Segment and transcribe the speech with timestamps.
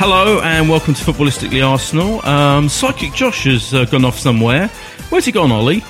[0.00, 2.24] Hello and welcome to Footballistically Arsenal.
[2.24, 4.68] Um, Psychic Josh has uh, gone off somewhere.
[5.10, 5.80] Where's he gone, Ollie?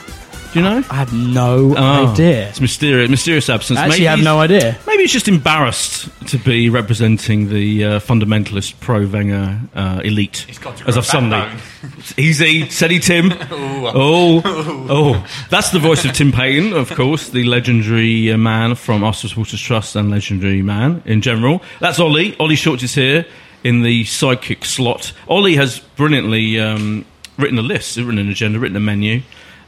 [0.52, 0.82] Do you know?
[0.90, 2.48] I have no Oh, idea.
[2.48, 3.78] It's mysterious, mysterious absence.
[3.78, 4.78] I actually Maybe have he's- no idea.
[4.84, 10.38] Maybe he's just embarrassed to be representing the uh, fundamentalist pro Wenger uh, elite.
[10.48, 11.38] He's got to as grow of Sunday.
[11.82, 12.02] backbone.
[12.16, 13.30] Easy, steady, Tim.
[13.52, 14.42] oh,
[14.90, 19.28] oh, that's the voice of Tim Payton, of course, the legendary uh, man from Arsenal
[19.28, 21.62] Supporters Trust and legendary man in general.
[21.78, 22.36] That's Ollie.
[22.38, 23.24] Ollie Short is here
[23.64, 25.12] in the psychic slot.
[25.28, 27.04] Ollie has brilliantly um,
[27.36, 29.22] written a list, written an agenda, written a menu.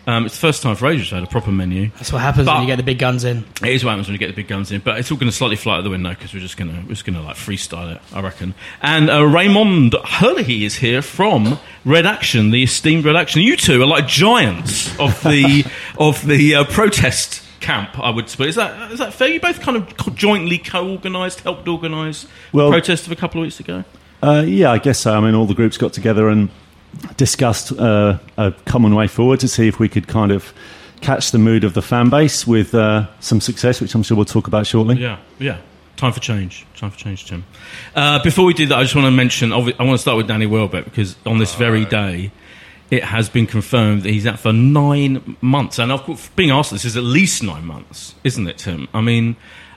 [0.04, 1.90] Um, it's the first time for ages I've had a proper menu.
[1.90, 3.44] That's what happens But- when you get the big guns in.
[3.62, 5.30] It is what happens when you get the big guns in, but it's all going
[5.30, 7.22] to slightly fly out the window because we're just going to we're just going to
[7.22, 8.54] like freestyle it, I reckon.
[8.80, 13.42] And uh, Raymond Herlihy is here from Red Action, the esteemed Red Action.
[13.42, 15.64] You two are like giants of the
[15.98, 17.98] of the uh, protest camp.
[17.98, 19.28] I would say is that is that fair?
[19.28, 23.60] You both kind of jointly co-organised, helped organise Well- protest of a couple of weeks
[23.60, 23.84] ago.
[24.22, 25.14] Uh, yeah, I guess so.
[25.14, 26.48] I mean, all the groups got together and
[27.16, 30.52] discussed uh, a common way forward to see if we could kind of
[31.00, 34.24] catch the mood of the fan base with uh, some success, which I'm sure we'll
[34.24, 34.96] talk about shortly.
[34.96, 35.58] Yeah, yeah.
[35.96, 36.64] Time for change.
[36.76, 37.44] Time for change, Tim.
[37.94, 39.52] Uh, before we do that, I just want to mention.
[39.52, 42.30] I want to start with Danny Welbeck because on this very day,
[42.92, 45.78] it has been confirmed that he's out for nine months.
[45.78, 48.86] And of course, being asked this is at least nine months, isn't it, Tim?
[48.92, 49.36] I mean,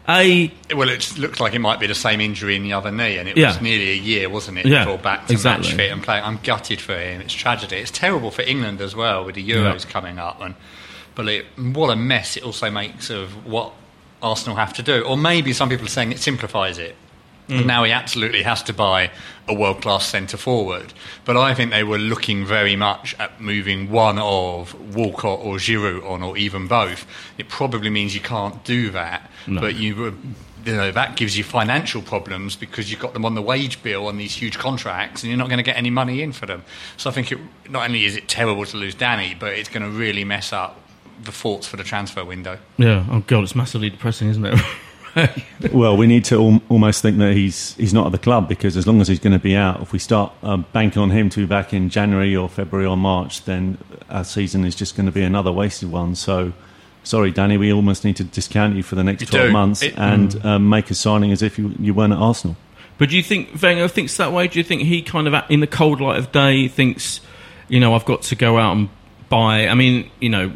[0.09, 3.17] a Well, it looks like it might be the same injury in the other knee,
[3.17, 3.47] and it Yeah.
[3.47, 5.69] was nearly a year, wasn't it, Yeah, before back to exactly.
[5.69, 6.25] match fit and playing.
[6.25, 7.21] I'm gutted for him.
[7.21, 7.77] It's tragedy.
[7.77, 9.91] It's terrible for England as well with the Euros Yeah.
[9.91, 10.53] coming up, and
[11.15, 13.71] but it, what a mess it also makes of what
[14.21, 15.03] Arsenal have to do.
[15.03, 16.97] Or maybe some people are saying it simplifies it.
[17.47, 17.65] Mm.
[17.65, 19.11] Now he absolutely has to buy
[19.47, 20.93] a world class centre forward.
[21.25, 26.07] But I think they were looking very much at moving one of Walcott or Giroud
[26.09, 27.05] on, or even both.
[27.37, 29.29] It probably means you can't do that.
[29.47, 29.61] No.
[29.61, 30.11] But you, uh,
[30.65, 34.07] you know, that gives you financial problems because you've got them on the wage bill
[34.07, 36.63] on these huge contracts, and you're not going to get any money in for them.
[36.97, 37.37] So I think it,
[37.69, 40.81] not only is it terrible to lose Danny, but it's going to really mess up
[41.23, 42.57] the thoughts for the transfer window.
[42.77, 43.05] yeah.
[43.09, 44.59] Oh god, it's massively depressing, isn't it?
[45.71, 48.75] Well, we need to al- almost think that he's he's not at the club because
[48.77, 51.29] as long as he's going to be out, if we start um, banking on him
[51.29, 53.77] to be back in January or February or March, then
[54.09, 56.15] our season is just going to be another wasted one.
[56.15, 56.53] So,
[57.03, 59.53] sorry, Danny, we almost need to discount you for the next You 12 do.
[59.53, 62.57] months It- and um, make a signing as if you, you weren't at Arsenal.
[62.97, 64.47] But do you think Wenger thinks that way?
[64.47, 67.19] Do you think he kind of, in the cold light of day, thinks,
[67.67, 68.89] you know, I've got to go out and
[69.29, 69.67] buy?
[69.67, 70.51] I mean, you know, uh,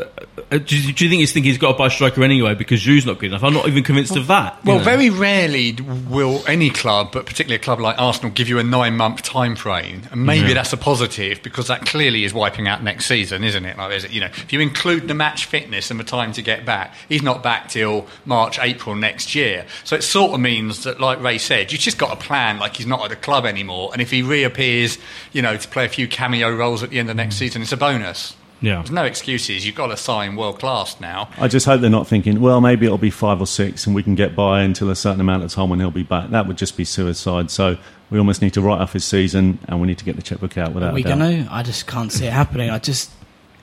[0.00, 2.54] Uh, do, you- do you think he's thinking he's got to buy a striker anyway
[2.54, 3.44] because Giroud's not good enough?
[3.44, 4.64] I'm not even convinced of that.
[4.64, 4.84] Well, know.
[4.84, 5.76] very rarely
[6.08, 9.56] will any club, but particularly a club like Arsenal, give you a nine month time
[9.56, 10.02] frame.
[10.10, 10.54] And maybe Yeah.
[10.54, 13.78] that's a positive because that clearly is wiping out next season, isn't it?
[13.78, 16.64] Like, there's, you know, if you include the match fitness and the time to get
[16.64, 19.64] back, he's not back till March, April next year.
[19.84, 22.76] So it sort of means that, like Ray said, you've just got to plan like
[22.76, 23.90] he's not at the club anymore.
[23.92, 24.98] And if he reappears,
[25.32, 27.38] you know, to play a few cameo roles at the end of next mm.
[27.38, 28.34] season, it's a bonus.
[28.62, 28.76] Yeah.
[28.76, 29.64] There's no excuses.
[29.66, 31.30] You've got to sign world class now.
[31.38, 34.02] I just hope they're not thinking, well, maybe it'll be five or six and we
[34.02, 36.30] can get by until a certain amount of time when he'll be back.
[36.30, 37.50] That would just be suicide.
[37.50, 37.78] So
[38.10, 40.58] we almost need to write off his season and we need to get the checkbook
[40.58, 41.48] out without Are we a going to?
[41.52, 42.68] I just can't see it happening.
[42.70, 43.10] I just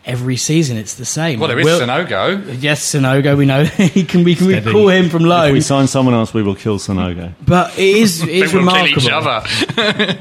[0.05, 1.37] every season it's the same.
[1.39, 2.57] Well, there is Will- Sanogo.
[2.61, 3.37] Yes, Sanogo.
[3.37, 4.23] We know he can.
[4.23, 4.71] We can Steady.
[4.71, 5.51] call him from If low.
[5.53, 7.33] we sign someone else, we will kill Sanogo.
[7.45, 9.01] But it is it is remarkable.
[9.01, 9.43] kill each other.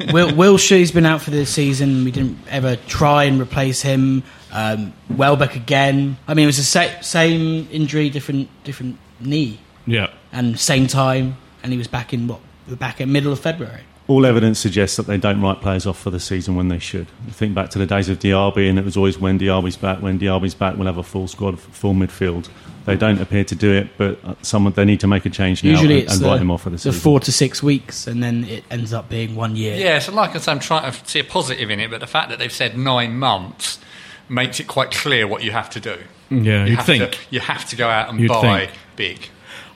[0.13, 2.05] Will Wilshere's been out for the season.
[2.05, 4.23] We didn't ever try and replace him.
[4.53, 6.17] Um, Welbeck again.
[6.29, 10.09] I mean, it was the sa- same injury, different different knee, Yeah.
[10.33, 12.41] and same time, and he was back in what?
[12.79, 13.81] Back in middle of February.
[14.09, 17.09] All evidence suggests that they don't write players off for the season when they should.
[17.31, 20.01] Think back to the days of Diaby, and it was always when Diaby's back.
[20.01, 22.49] When Diaby's back, we'll have a full squad, full midfield.
[22.85, 25.65] They don't appear to do it, but uh, someone they need to make a change
[25.65, 27.01] now Usually, and, and the, write him off for the the season.
[27.01, 29.77] four to six weeks, and then it ends up being one year.
[29.77, 32.07] Yeah, so like I said, I'm trying to see a positive in it, but the
[32.07, 33.81] fact that they've said nine months
[34.29, 35.97] makes it quite clear what you have to do.
[36.31, 37.13] Yeah, you have think.
[37.13, 38.73] To, you have to go out and You'd buy think.
[38.97, 39.29] big.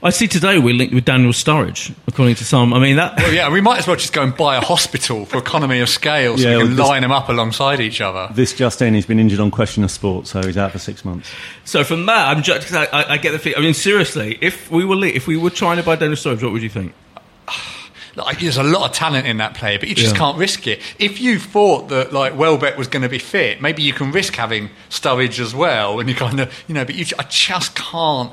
[0.02, 2.73] I see today we're linked with Daniel Sturridge, according to some.
[2.73, 3.19] I mean, that.
[3.19, 5.91] Well, yeah, we might as well just go and buy a hospital for economy of
[5.91, 8.32] scale so Yeah, we can well, this- line them up alongside each other.
[8.32, 11.05] This just in, he's been injured on question of sport, so he's out for six
[11.05, 11.29] months.
[11.67, 13.58] So from that, I'm just, I, I- I get the feeling.
[13.58, 16.43] I mean, seriously, if we were li- if we were trying to buy Daniel Sturridge,
[16.43, 16.94] what would you think?
[18.17, 20.19] Like, there's a lot of talent in that player, but you just Yeah.
[20.19, 20.81] can't risk it.
[20.99, 24.35] If you thought that like Welbeck was going to be fit, maybe you can risk
[24.37, 26.85] having Sturridge as well, and you kind of you know.
[26.85, 28.33] But you, I just can't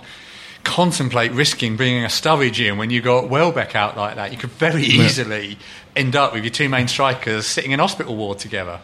[0.64, 4.32] contemplate risking bringing a Sturridge in when you got Welbeck out like that.
[4.32, 5.58] You could very easily
[5.96, 8.80] end up with your two main strikers sitting in hospital ward together.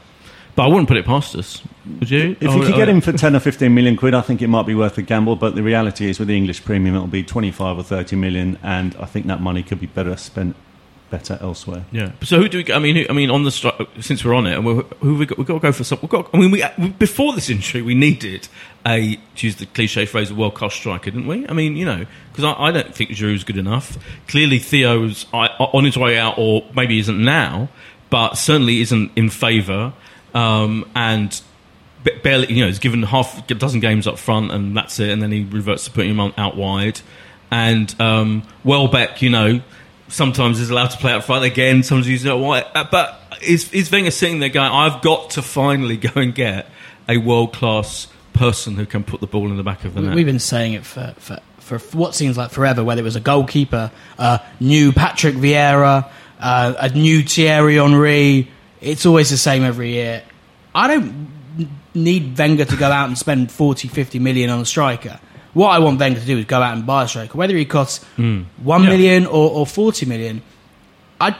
[0.56, 1.62] But I wouldn't put it past us.
[2.00, 2.36] Would you?
[2.40, 4.22] If Oh, you could oh, get uh, him for 10 or 15 million quid, I
[4.22, 5.36] think it might be worth a gamble.
[5.36, 8.95] But the reality is, with the English premium, it'll be 25 or 30 million, and
[9.00, 10.56] I think that money could be better spent
[11.13, 11.86] better elsewhere.
[11.92, 12.12] Yeah.
[12.24, 12.74] So who do we?
[12.74, 13.51] I mean, who, I mean, on the
[14.01, 15.38] since we're on it, who who we got?
[15.38, 16.00] We've got to go for some.
[16.01, 16.27] We've got.
[16.33, 16.63] I mean, we
[16.98, 18.48] before this injury, we needed
[18.83, 21.48] a to use the cliche phrase, a world class striker, didn't we?
[21.48, 23.95] I mean, you know, because I, I don't think Giroud's good enough.
[24.27, 27.69] Clearly, Theo's on his way out, or maybe isn't now,
[28.09, 29.94] but certainly isn't in favour.
[30.33, 31.39] Um, and
[32.04, 35.09] ba- barely, you know, he's given half a dozen games up front, and that's it.
[35.09, 37.01] And then he reverts to putting him out wide.
[37.51, 39.62] And um, Welbeck, you know,
[40.13, 41.83] sometimes is allowed to play out front again.
[41.83, 42.65] Sometimes he's out wide.
[42.74, 46.69] Uh, But is is Wenger sitting there going, "I've got to finally go and get
[47.10, 50.15] a world class person who can put the ball in the back of the net."
[50.15, 53.21] We've been saying it for, for, for what seems like forever, whether it was a
[53.21, 58.50] goalkeeper, a new Patrick Vieira, uh, a new Thierry Henry.
[58.81, 60.24] It's always the same every year.
[60.75, 61.31] I don't
[61.94, 65.19] need Wenger to go out and spend 40, 50 million on a striker.
[65.53, 67.65] What I want Wenger to do is go out and buy a striker, whether he
[67.65, 68.44] costs hmm.
[68.61, 68.89] one Yeah.
[68.89, 70.41] million or, or 40 million.
[71.21, 71.35] I,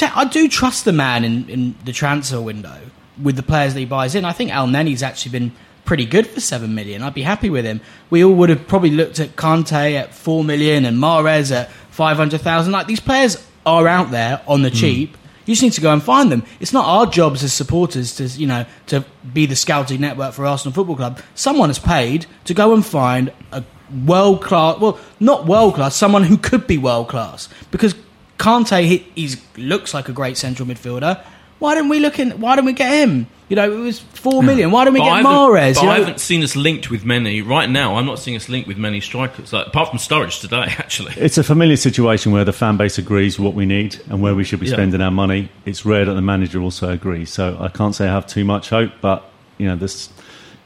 [0.00, 2.78] I do trust the man in, in the transfer window
[3.22, 4.24] with the players that he buys in.
[4.24, 5.52] I think Elneny's actually been
[5.84, 7.02] pretty good for seven million.
[7.02, 7.80] I'd be happy with him.
[8.08, 12.16] We all would have probably looked at Kante at four million and Mahrez at five
[12.16, 12.72] hundred thousand.
[12.72, 14.76] Like these players are out there on the hmm.
[14.76, 15.16] cheap.
[15.44, 16.44] You just need to go and find them.
[16.60, 20.46] It's not our jobs as supporters to you know to be the scouting network for
[20.46, 21.20] Arsenal Football Club.
[21.34, 23.64] Someone has paid to go and find a
[24.06, 24.78] world class.
[24.78, 25.96] Well, not world class.
[25.96, 27.94] Someone who could be world class because
[28.38, 31.22] Kante he looks like a great central midfielder.
[31.58, 32.40] Why don't we look in?
[32.40, 33.28] Why don't we get him?
[33.52, 34.70] You know, it was four million.
[34.70, 35.74] Why don't we But get Mahrez?
[35.74, 37.96] But You I haven't seen us linked with many right now.
[37.96, 40.62] I'm not seeing us linked with many strikers, like, apart from Sturridge today.
[40.78, 44.34] Actually, It's a familiar situation where the fan base agrees what we need and where
[44.34, 44.72] we should be Yeah.
[44.72, 45.50] spending our money.
[45.66, 47.28] It's rare that the manager also agrees.
[47.30, 50.08] So I can't say I have too much hope, but you know, this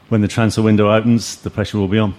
[0.07, 2.13] when the transfer window opens, the pressure will be on.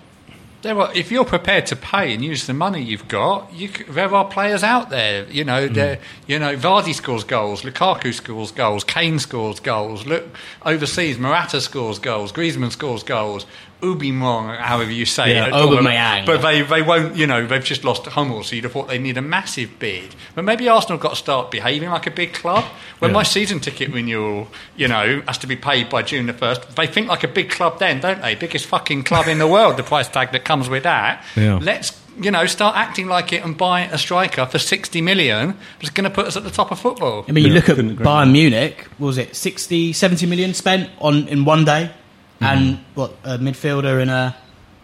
[0.63, 4.13] There are, if you're prepared to pay and use the money you've got, you, there
[4.13, 5.25] are players out there.
[5.31, 5.75] You know, hmm.
[5.75, 10.05] there- you know, Vardy scores goals, Lukaku scores goals, Kane scores goals.
[10.07, 10.29] Look
[10.65, 13.47] overseas, Morata scores goals, Griezmann scores goals,
[13.83, 15.53] Ubimong, however you say Yeah, it.
[15.55, 16.27] Aubameyang.
[16.27, 17.17] But they, they won't.
[17.17, 20.15] You know, they've just lost Hummel, so you'd have thought they need a massive bid.
[20.35, 22.65] But maybe Arsenal got to start behaving like a big club.
[22.99, 23.17] When Yeah.
[23.19, 26.87] my season ticket renewal, you know, has to be paid by June the first, they
[26.87, 28.35] think like a big club then, don't they?
[28.35, 29.77] Biggest fucking club in the world.
[29.77, 31.25] The price tag that comes with that.
[31.37, 31.59] Yeah.
[31.63, 35.57] Let's you know start acting like it and buy a striker for sixty million.
[35.79, 37.25] That's going to put us at the top of football.
[37.29, 38.33] I mean, you Yeah, look at Bayern.
[38.33, 38.89] Munich.
[38.99, 41.93] What was it 60, 70 million spent on in one day,
[42.41, 44.37] and what a midfielder and a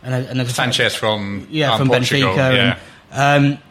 [0.03, 2.55] and a, and a Sanches from yeah um, from Portugal, Benfica.
[2.55, 2.79] yeah.
[3.11, 3.63] And, um,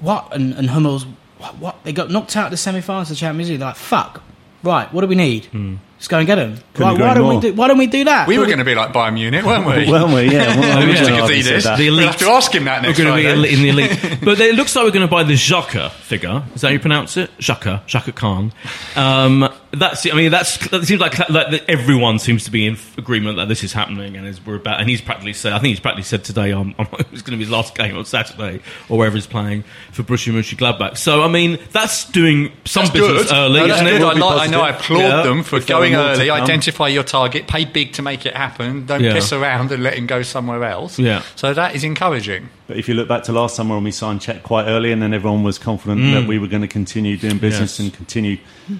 [0.00, 1.06] what and, and Hummels?
[1.38, 3.58] What, what they got knocked out of the semi-finals of the Champions League?
[3.58, 4.22] They're like fuck.
[4.62, 5.46] Right, what do we need?
[5.46, 5.76] Hmm.
[6.02, 6.56] Let's go and get him.
[6.74, 7.54] Couldn't Why, why don't we do?
[7.54, 8.26] Why don't we do that?
[8.26, 9.88] We were going to be like Bayern Munich, weren't we?
[9.88, 10.32] Weren't we?
[10.32, 10.56] Yeah.
[10.58, 11.00] Well, we yeah.
[11.04, 11.22] don't Mr.
[11.22, 11.62] obviously Gazidis.
[11.62, 11.78] that.
[11.78, 12.98] We'll have to ask him that next.
[12.98, 13.54] We're going to be Friday.
[13.54, 16.42] in the elite, but it looks like we're going to buy the Xhaka figure.
[16.56, 17.30] Is that how you pronounce it?
[17.38, 18.52] Xhaka, Xhaka Khan.
[18.96, 20.04] Um, that's.
[20.10, 20.56] I mean, that's.
[20.70, 24.26] That seems like, like everyone seems to be in agreement that this is happening, and
[24.26, 24.80] is we're about.
[24.80, 25.52] And he's practically said.
[25.52, 26.50] I think he's practically said today.
[26.50, 26.74] Um,
[27.12, 30.32] it's going to be his last game on Saturday or wherever he's playing for Borussia
[30.32, 30.96] Mönchengladbach.
[30.96, 33.36] So I mean, that's doing some That's business good.
[33.36, 34.02] early, No, isn't it?
[34.02, 35.22] I, like, I know I applaud Yeah.
[35.22, 38.26] them for going were uh, more to early, identify your target, pay big to make
[38.26, 39.12] it happen, don't Yeah.
[39.12, 40.98] piss around and let him go somewhere else.
[40.98, 41.22] Yeah.
[41.36, 42.48] So that is encouraging.
[42.66, 45.02] But if you look back to last summer when we signed Cech quite early, and
[45.02, 46.14] then everyone was confident mm.
[46.14, 47.80] that we were going to continue doing business Yes.
[47.80, 48.38] and continue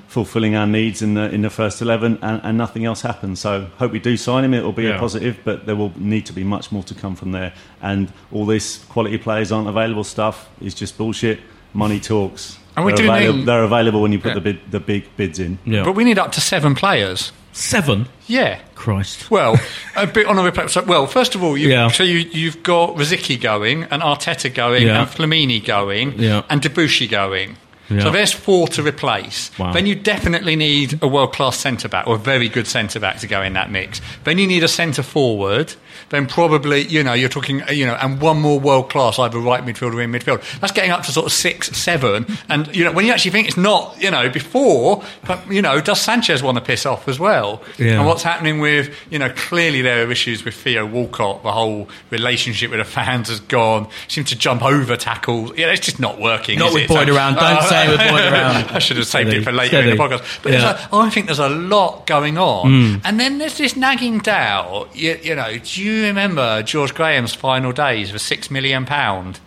[0.08, 3.38] fulfilling our needs in the in the first eleven, and, and nothing else happened.
[3.38, 4.54] So hope we do sign him.
[4.54, 4.96] It will be Yeah.
[4.96, 7.52] a positive, but there will need to be much more to come from there.
[7.82, 11.40] And all this quality players aren't available stuff is just bullshit.
[11.74, 12.58] Money talks.
[12.76, 14.34] And we they're, do available, need- they're available when you put Yeah.
[14.34, 15.58] the bid, the big bids in.
[15.64, 15.84] Yeah.
[15.84, 17.32] But we need up to seven players.
[17.52, 18.06] Seven.
[18.26, 18.60] Yeah.
[18.74, 19.30] Christ.
[19.30, 19.60] Well,
[19.94, 20.70] a bit on a replay.
[20.70, 21.88] So, well, first of all, you, Yeah.
[21.88, 25.02] so you, you've got Rosicky going, and Arteta going, Yeah.
[25.02, 26.42] and Flamini going, Yeah.
[26.48, 27.56] and Debuchy going.
[27.96, 28.02] Yeah.
[28.02, 29.56] So there's four to replace.
[29.58, 29.72] Wow.
[29.72, 33.18] Then you definitely need a world class centre back or a very good centre back
[33.18, 34.00] to go in that mix.
[34.24, 35.74] Then you need a centre forward.
[36.08, 39.38] Then probably, you know, you're talking, uh, you know, and one more world class, either
[39.38, 40.42] right midfield or in midfield.
[40.60, 42.26] That's getting up to sort of six, seven.
[42.48, 45.80] And, you know, when you actually think it's not, you know, before, but, you know,
[45.80, 47.62] does Sanchez want to piss off as well?
[47.78, 47.98] Yeah.
[47.98, 51.42] And what's happening with, you know, clearly there are issues with Theo Walcott.
[51.42, 53.88] The whole relationship with the fans has gone.
[54.08, 55.56] Seems to jump over tackles.
[55.56, 56.58] Yeah, it's just not working.
[56.58, 56.88] Not with it?
[56.88, 57.34] Boyd around.
[57.34, 57.81] Don't say
[58.32, 58.70] around.
[58.70, 59.40] I should have saved Steady.
[59.42, 60.14] it for later in the Steady.
[60.16, 60.42] podcast.
[60.42, 60.84] But Yeah.
[60.84, 62.68] a, oh, I think there's a lot going on.
[62.70, 62.96] Hmm.
[63.04, 64.94] And then there's this nagging doubt.
[64.94, 69.40] You, you know, do you remember George Graham's final days for six million pound?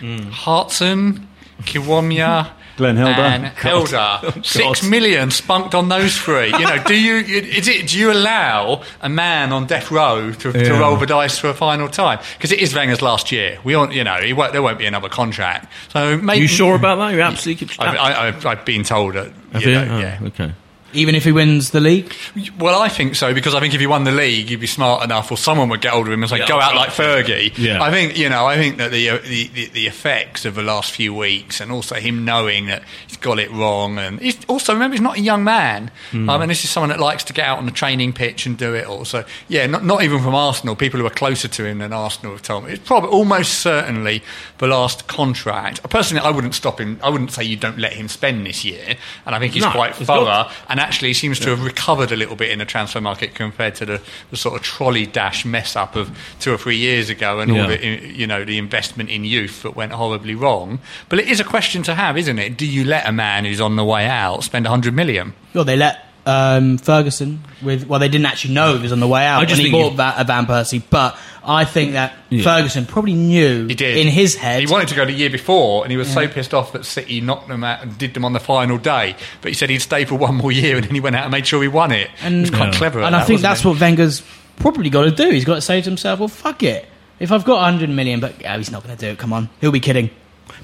[0.00, 0.28] Hmm.
[0.30, 1.28] Hartson,
[1.62, 2.50] Kiwomya.
[2.76, 3.20] Glenn Helder.
[3.20, 6.46] and Helder, six million spunked on those three.
[6.46, 7.88] You know, do you is it?
[7.88, 11.54] Do you allow a man on death row to, to roll the dice for a
[11.54, 12.18] final time?
[12.36, 13.58] Because it is Wenger's last year.
[13.64, 15.72] We all, you know, he won't, there won't be another contract.
[15.88, 17.14] So maybe You sure about that?
[17.14, 17.68] You absolutely.
[17.78, 19.32] I, I, I've, I've been told that.
[19.52, 19.78] Have you you?
[19.78, 20.18] Oh, yeah.
[20.24, 20.52] Okay.
[20.96, 22.12] Even if he wins the league,
[22.58, 25.04] Well, I think so because I think if he won the league, he'd be smart
[25.04, 26.46] enough, or someone would get hold of him and say, Yeah.
[26.48, 27.82] "Go out like Fergie." Yeah.
[27.82, 28.46] I think you know.
[28.46, 31.70] I think that the, uh, the the the effects of the last few weeks, and
[31.70, 35.20] also him knowing that he's got it wrong, and he's also remember he's not a
[35.20, 35.90] young man.
[36.12, 38.56] I mean, this is someone that likes to get out on the training pitch and
[38.56, 39.04] do it all.
[39.04, 40.76] So yeah, not not even from Arsenal.
[40.76, 44.22] People who are closer to him than Arsenal have told me it's probably almost certainly
[44.58, 45.82] the last contract.
[45.90, 46.98] Personally, I wouldn't stop him.
[47.02, 49.70] I wouldn't say you don't let him spend this year, and I think he's No,
[49.72, 50.52] quite it's thorough good.
[50.68, 53.84] and actually seems to have recovered a little bit in the transfer market compared to
[53.84, 54.00] the,
[54.30, 57.62] the sort of trolley dash mess up of two or three years ago and Yeah.
[57.62, 60.78] all the you know the investment in youth that went horribly wrong.
[61.08, 62.56] But it is a question to have, isn't it?
[62.56, 65.34] Do you let a man who's on the way out spend 100 million?
[65.54, 67.86] well, they let um, Ferguson with.
[67.86, 69.70] Well, they didn't actually know he was on the way out I when just he
[69.70, 70.82] think bought you- Va- uh, Van Persie.
[70.90, 72.42] But I think that Yeah.
[72.42, 74.60] Ferguson probably knew He did in his head.
[74.60, 77.20] He wanted to go the year before, and he was so pissed off that City
[77.20, 79.14] knocked them out and did them on the final day.
[79.40, 81.32] But he said he'd stay for one more year, and then he went out and
[81.32, 82.10] made sure he won it.
[82.22, 82.78] And- it was quite Yeah.
[82.78, 83.00] clever.
[83.00, 83.68] at and I that, think that's it?
[83.68, 84.22] what Wenger's
[84.58, 85.30] probably got to do.
[85.30, 86.86] He's got to say to himself, "Well, fuck it.
[87.20, 89.18] If I've got 100 million, but oh, he's not going to do it.
[89.18, 90.10] Come on, he'll be kidding."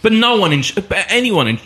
[0.02, 0.64] But no one, in,
[1.08, 1.58] anyone in,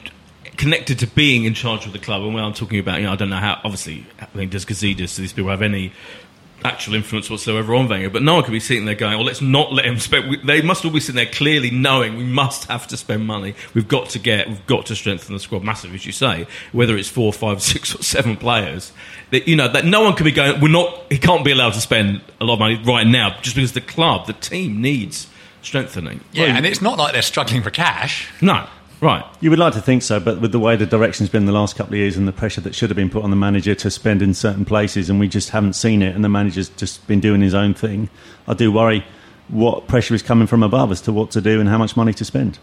[0.57, 3.13] connected to being in charge of the club, and when I'm talking about, you know,
[3.13, 3.61] I don't know how.
[3.65, 5.93] Obviously, I mean, does Gazidis, do these people have any
[6.65, 8.11] actual influence whatsoever on Wenger?
[8.11, 10.37] But no one could be sitting there going, "Well, let's not let him spend." We,
[10.39, 13.55] they must all be sitting there clearly knowing we must have to spend money.
[13.75, 16.47] We've got to get, we've got to strengthen the squad massive, as you say.
[16.73, 18.93] Whether it's four, five, six, or seven players,
[19.31, 20.61] that you know that no one can be going.
[20.61, 21.05] We're not.
[21.11, 23.81] He can't be allowed to spend a lot of money right now, just because the
[23.81, 25.29] club, the team needs
[25.63, 26.21] strengthening.
[26.33, 28.29] Yeah, and it's not like they're struggling for cash.
[28.41, 28.67] No,
[29.00, 29.25] right.
[29.41, 31.76] You would like to think so, but with the way the direction's been the last
[31.76, 33.91] couple of years and the pressure that should have been put on the manager to
[33.91, 37.21] spend in certain places, and we just haven't seen it, and the manager's just been
[37.21, 38.09] doing his own thing,
[38.49, 39.05] I do worry
[39.49, 42.12] what pressure is coming from above as to what to do and how much money
[42.15, 42.59] to spend.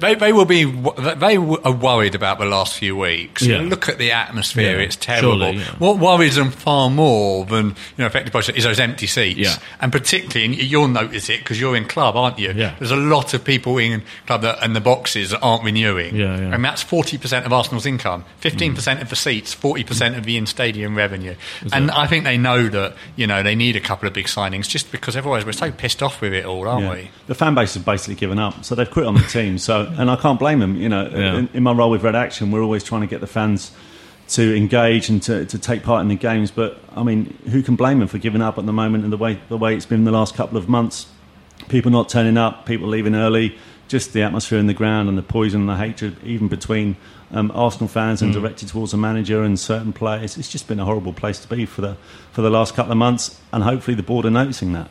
[0.00, 0.64] They, they will be.
[0.64, 3.42] They are worried about the last few weeks.
[3.42, 3.58] Yeah.
[3.58, 5.38] Look at the atmosphere; Yeah, it's terrible.
[5.38, 5.74] surely, yeah.
[5.78, 9.92] What worries them far more than you know affected by is those empty seats, and
[9.92, 12.52] particularly and you'll notice it because you're in club, aren't you?
[12.52, 12.74] Yeah.
[12.78, 16.20] There's a lot of people in club that and the boxes that aren't renewing.
[16.20, 18.76] And that's forty percent of Arsenal's income, fifteen mm.
[18.76, 21.34] percent of the seats, forty percent of the in-stadium revenue.
[21.72, 24.68] and I think they know that you know they need a couple of big signings
[24.68, 27.10] just because otherwise we're so pissed off with it all, aren't we?
[27.26, 29.58] The fan base has basically given up, so they've quit on the team.
[29.58, 30.76] So, and I can't blame them.
[30.76, 31.38] You know, Yeah.
[31.38, 33.72] in, in my role with Red Action, we're always trying to get the fans
[34.28, 36.50] to engage and to, to take part in the games.
[36.50, 39.16] But I mean, who can blame them for giving up at the moment and the
[39.16, 41.06] way the way it's been the last couple of months?
[41.68, 43.56] People not turning up, people leaving early,
[43.88, 46.96] just the atmosphere in the ground and the poison and the hatred, even between
[47.32, 48.34] um, Arsenal fans and mm.
[48.34, 50.36] directed towards a manager and certain players.
[50.36, 51.96] It's just been a horrible place to be for the
[52.32, 54.90] for the last couple of months, and hopefully the board are noticing that.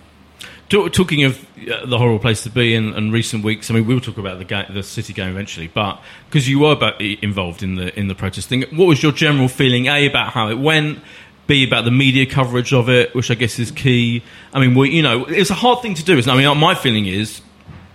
[0.67, 3.99] Talking of uh, the horrible place to be in, in, recent weeks, I mean, we'll
[3.99, 7.75] talk about the, ga- the City game eventually, but because you were about, involved in
[7.75, 9.85] the in the protest thing, what was your general feeling?
[9.85, 10.99] A about how it went,
[11.45, 14.23] B about the media coverage of it, which I guess is key.
[14.53, 16.17] I mean, we, you know, it's a hard thing to do.
[16.17, 16.33] Isn't it?
[16.33, 17.41] I mean, my feeling is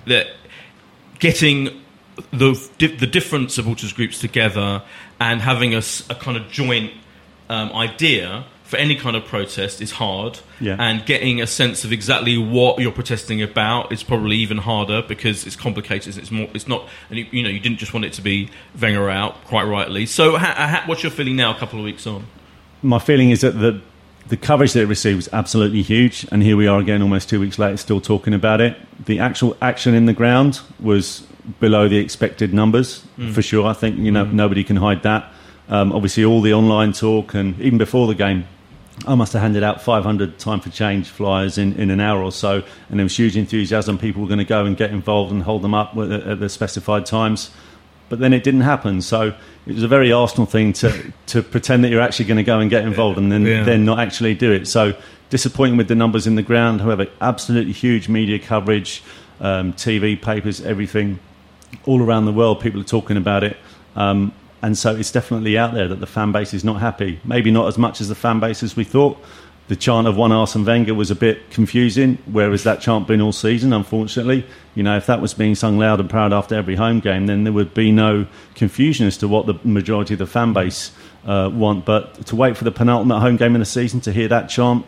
[0.07, 0.29] that
[1.19, 1.83] getting
[2.31, 4.83] the the different supporters groups together
[5.19, 6.93] and having a, a kind of joint
[7.49, 10.77] um, idea for any kind of protest is hard, yeah.
[10.79, 15.45] and getting a sense of exactly what you're protesting about is probably even harder because
[15.45, 16.17] it's complicated.
[16.17, 16.49] It's more.
[16.55, 16.89] It's not.
[17.09, 18.49] And you, you know, you didn't just want it to be
[18.81, 20.07] Wenger out, quite rightly.
[20.07, 22.27] So, ha, ha, what's your feeling now, a couple of weeks on?
[22.81, 23.81] My feeling is that the
[24.29, 27.41] the coverage that it received was absolutely huge, and here we are again, almost two
[27.41, 28.79] weeks later, still talking about it.
[29.05, 31.27] The actual action in the ground was
[31.59, 33.33] below the expected numbers mm.
[33.33, 33.67] for sure.
[33.67, 34.33] I think you know mm.
[34.33, 35.29] nobody can hide that.
[35.69, 38.47] Um, obviously, all the online talk and even before the game,
[39.07, 42.33] I must have handed out 500 time for change flyers in, in an hour or
[42.33, 43.99] so, and there was huge enthusiasm.
[43.99, 47.07] People were going to go and get involved and hold them up at the specified
[47.07, 47.51] times,
[48.09, 49.01] but then it didn't happen.
[49.01, 49.35] So
[49.67, 52.59] it was a very Arsenal thing to to pretend that you're actually going to go
[52.59, 53.65] and get involved and then yeah.
[53.65, 54.67] then not actually do it.
[54.67, 54.95] So
[55.31, 56.81] disappointing with the numbers in the ground.
[56.83, 59.03] However, absolutely huge media coverage,
[59.41, 61.19] um, TV, papers, everything,
[61.87, 62.61] all around the world.
[62.61, 63.57] People are talking about it.
[63.97, 67.21] Um, and so it's definitely out there that the fan base is not happy.
[67.25, 69.19] Maybe not as much as the fan base as we thought.
[69.69, 72.19] The chant of one Arsene Wenger was a bit confusing.
[72.27, 73.73] Where has that chant been all season?
[73.73, 77.27] Unfortunately, you know, if that was being sung loud and proud after every home game,
[77.27, 78.27] then there would be no
[78.57, 80.91] confusion as to what the majority of the fan base
[81.25, 81.85] uh, want.
[81.85, 84.85] But to wait for the penultimate home game in the season to hear that chant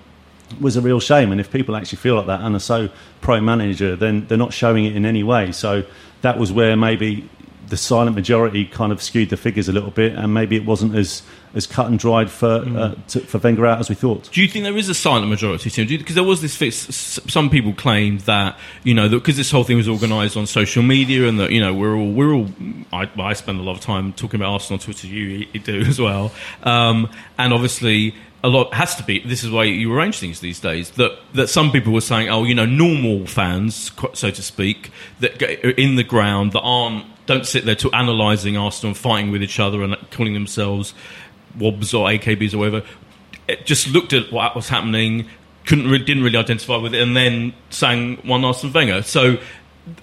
[0.60, 1.30] was a real shame.
[1.30, 2.88] And if people actually feel like that and are so
[3.20, 5.52] pro manager, then they're not showing it in any way.
[5.52, 5.84] So
[6.22, 7.28] that was where maybe
[7.72, 10.94] the silent majority kind of skewed the figures a little bit, and maybe it wasn't
[10.94, 11.22] as
[11.54, 12.78] as cut and dried for mm.
[12.78, 14.30] uh, to, for Wenger out as we thought.
[14.30, 15.86] Do you think there is a silent majority, Tim?
[15.86, 16.54] Because there was this.
[16.54, 16.76] fix.
[16.76, 21.26] Some people claimed that you know because this whole thing was organised on social media,
[21.26, 22.48] and that you know we're all we're all.
[22.92, 25.06] I, I spend a lot of time talking about Arsenal on Twitter.
[25.06, 26.30] You, you do as well,
[26.64, 28.14] um, and obviously
[28.44, 29.20] a lot has to be.
[29.20, 30.90] This is why you arrange things these days.
[30.90, 35.38] That that some people were saying, oh, you know, normal fans, so to speak, that
[35.38, 39.42] get in the ground that aren't don't sit there to analysing Arsenal and fighting with
[39.42, 40.94] each other and calling themselves
[41.58, 42.86] Wobs or AKBs or whatever.
[43.48, 45.28] It just looked at what was happening,
[45.66, 49.02] couldn't didn't really identify with it, and then sang one Arsene Wenger.
[49.02, 49.38] So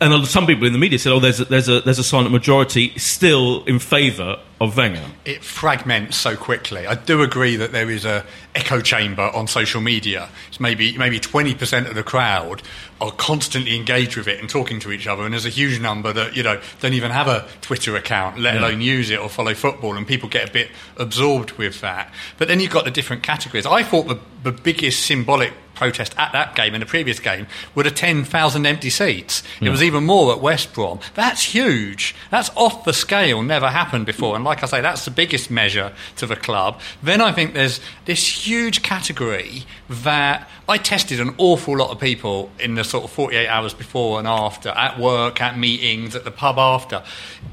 [0.02, 2.32] and some people in the media said, "Oh, there's a, there's a there's a silent
[2.32, 6.88] majority still in favour of Wenger." It fragments so quickly.
[6.88, 10.30] I do agree that there is a echo chamber on social media.
[10.48, 12.62] It's maybe maybe twenty percent of the crowd
[13.02, 16.12] are constantly engaged with it and talking to each other, and there's a huge number
[16.14, 18.60] that you know don't even have a Twitter account, let yeah.
[18.62, 22.14] alone use it or follow football, and people get a bit absorbed with that.
[22.38, 23.66] But then you've got the different categories.
[23.66, 27.84] I thought the, the biggest symbolic protest at that game and the previous game were
[27.84, 29.42] the 10,000 empty seats.
[29.62, 29.70] Yeah.
[29.70, 31.00] It was even more at West Brom.
[31.16, 32.14] That's huge.
[32.30, 34.36] That's off the scale, never happened before.
[34.36, 36.82] And like I say, that's the biggest measure to the club.
[37.02, 42.52] Then I think there's this huge category that I tested an awful lot of people
[42.60, 46.32] in the sort of 48 hours before and after, at work, at meetings, at the
[46.32, 47.04] pub after.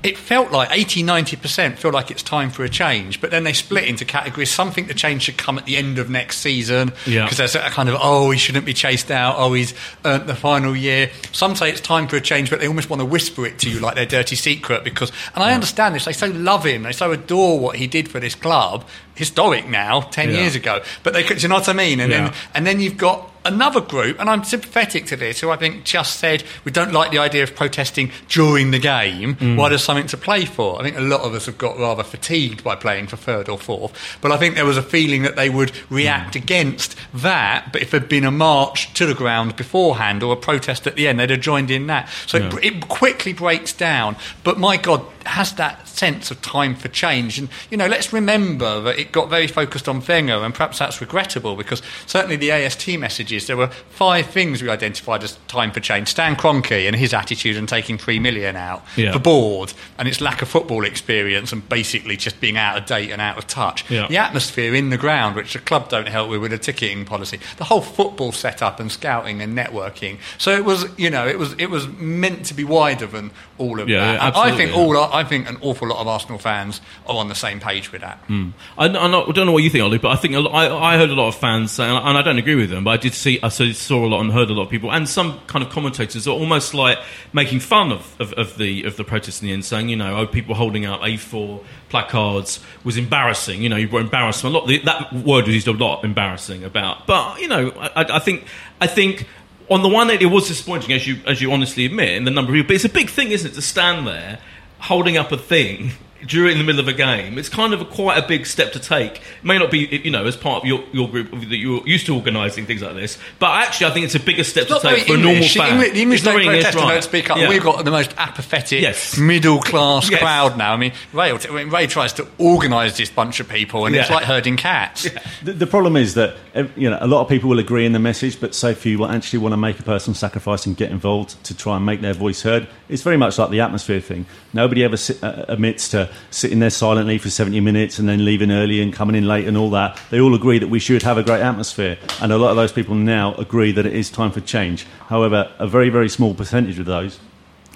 [0.02, 3.52] It felt like 80, 90% feel like it's time for a change, but then they
[3.52, 4.50] split into categories.
[4.50, 7.28] Some think the change should come at the end of next season because yeah.
[7.30, 10.34] there's a kind of, oh, Oh, he shouldn't be chased out, oh, he's earned the
[10.34, 11.10] final year.
[11.32, 13.70] Some say it's time for a change, but they almost want to whisper it to
[13.70, 16.92] you like their dirty secret because, and I understand this, they so love him, they
[16.92, 20.36] so adore what he did for this club, historic now, 10 yeah.
[20.40, 22.00] years ago, but they could, you know what I mean?
[22.00, 22.24] And, yeah.
[22.28, 25.84] then, and then you've got another group, and I'm sympathetic to this, who I think
[25.84, 29.36] just said we don't like the idea of protesting during the game.
[29.36, 29.56] Mm.
[29.56, 30.80] Why there's something to play for?
[30.80, 33.58] I think a lot of us have got rather fatigued by playing for third or
[33.58, 36.42] fourth, but I think there was a feeling that they would react mm.
[36.42, 37.72] against that.
[37.72, 41.08] But if there'd been a march to the ground beforehand or a protest at the
[41.08, 42.08] end, they'd have joined in that.
[42.26, 42.56] So yeah.
[42.56, 44.16] it, it quickly breaks down.
[44.44, 47.38] But my God, has that sense of time for change.
[47.38, 51.00] And, you know, let's remember that it got very focused on Wenger, and perhaps that's
[51.00, 55.80] regrettable because certainly the AST messages, there were five things we identified as time for
[55.80, 56.08] change.
[56.08, 59.12] Stan Kroenke and his attitude and taking three million out, yeah.
[59.12, 63.10] the board and its lack of football experience and basically just being out of date
[63.10, 63.88] and out of touch.
[63.90, 64.06] Yeah.
[64.08, 67.38] The atmosphere in the ground, which the club don't help with with a ticketing policy,
[67.58, 70.18] the whole football setup and scouting and networking.
[70.38, 73.80] So it was, you know, it was it was meant to be wider than all
[73.80, 74.36] of yeah, that.
[74.36, 77.60] I think all I think an awful lot of Arsenal fans are on the same
[77.60, 78.26] page with that.
[78.28, 78.52] Mm.
[78.78, 81.14] I, I, don't know what you think, Ollie, but I think I, I, heard a
[81.14, 83.48] lot of fans saying, and I don't agree with them, but I did see, I
[83.48, 86.32] saw, a lot and heard a lot of people, and some kind of commentators are
[86.32, 86.98] almost like
[87.32, 90.16] making fun of, of, of the of the protests in the end, saying, you know,
[90.18, 93.62] oh, people holding out A4 placards was embarrassing.
[93.62, 94.68] You know, you were embarrassed a lot.
[94.84, 97.06] That word was used a lot, embarrassing about.
[97.06, 98.44] But you know, I, I think
[98.80, 99.26] I think
[99.68, 102.30] on the one hand, it was disappointing, as you as you honestly admit, in the
[102.30, 102.68] number of people.
[102.68, 104.38] But it's a big thing, isn't it, to stand there
[104.78, 105.92] holding up a thing
[106.26, 107.38] during the middle of a game.
[107.38, 109.18] It's kind of a, quite a big step to take.
[109.18, 112.06] It may not be, you know, as part of your, your group that you're used
[112.06, 115.06] to organising things like this, but actually, I think it's a bigger step to take
[115.06, 115.78] for a normal fan.
[115.78, 117.38] The English don't protest and don't speak up.
[117.38, 117.48] Yeah.
[117.48, 119.18] We've got the most apathetic, yes.
[119.18, 120.20] middle class yes.
[120.20, 120.72] crowd now.
[120.72, 124.02] I mean, Ray, I mean, Ray tries to organise this bunch of people, and yeah.
[124.02, 125.04] it's like herding cats.
[125.04, 125.22] Yeah.
[125.42, 126.36] The, the, problem is that
[126.76, 129.08] you know a lot of people will agree in the message, but so few will
[129.08, 132.14] actually want to make a personal sacrifice and get involved to try and make their
[132.14, 132.68] voice heard.
[132.88, 134.26] It's very much like the atmosphere thing.
[134.52, 138.50] Nobody ever sit, uh, admits to sitting there silently for 70 minutes and then leaving
[138.50, 140.00] early and coming in late and all that.
[140.10, 141.98] They all agree that we should have a great atmosphere.
[142.20, 144.86] And a lot of those people now agree that it is time for change.
[145.08, 147.18] However, a very, very small percentage of those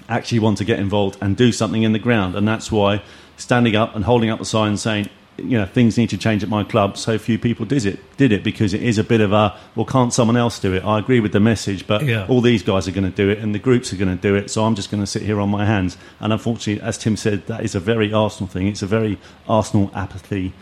[0.09, 2.35] actually want to get involved and do something in the ground.
[2.35, 3.01] And that's why
[3.37, 6.49] standing up and holding up a sign saying, you know things need to change at
[6.49, 6.97] my club.
[6.97, 9.85] So few people did it did it because it is a bit of a well,
[9.85, 10.83] can't someone else do it?
[10.83, 12.27] I agree with the message, but yeah.
[12.27, 14.35] all these guys are going to do it, and the groups are going to do
[14.35, 14.49] it.
[14.49, 15.97] So I'm just going to sit here on my hands.
[16.19, 18.67] And unfortunately, as Tim said, that is a very Arsenal thing.
[18.67, 19.17] It's a very
[19.47, 20.53] Arsenal apathy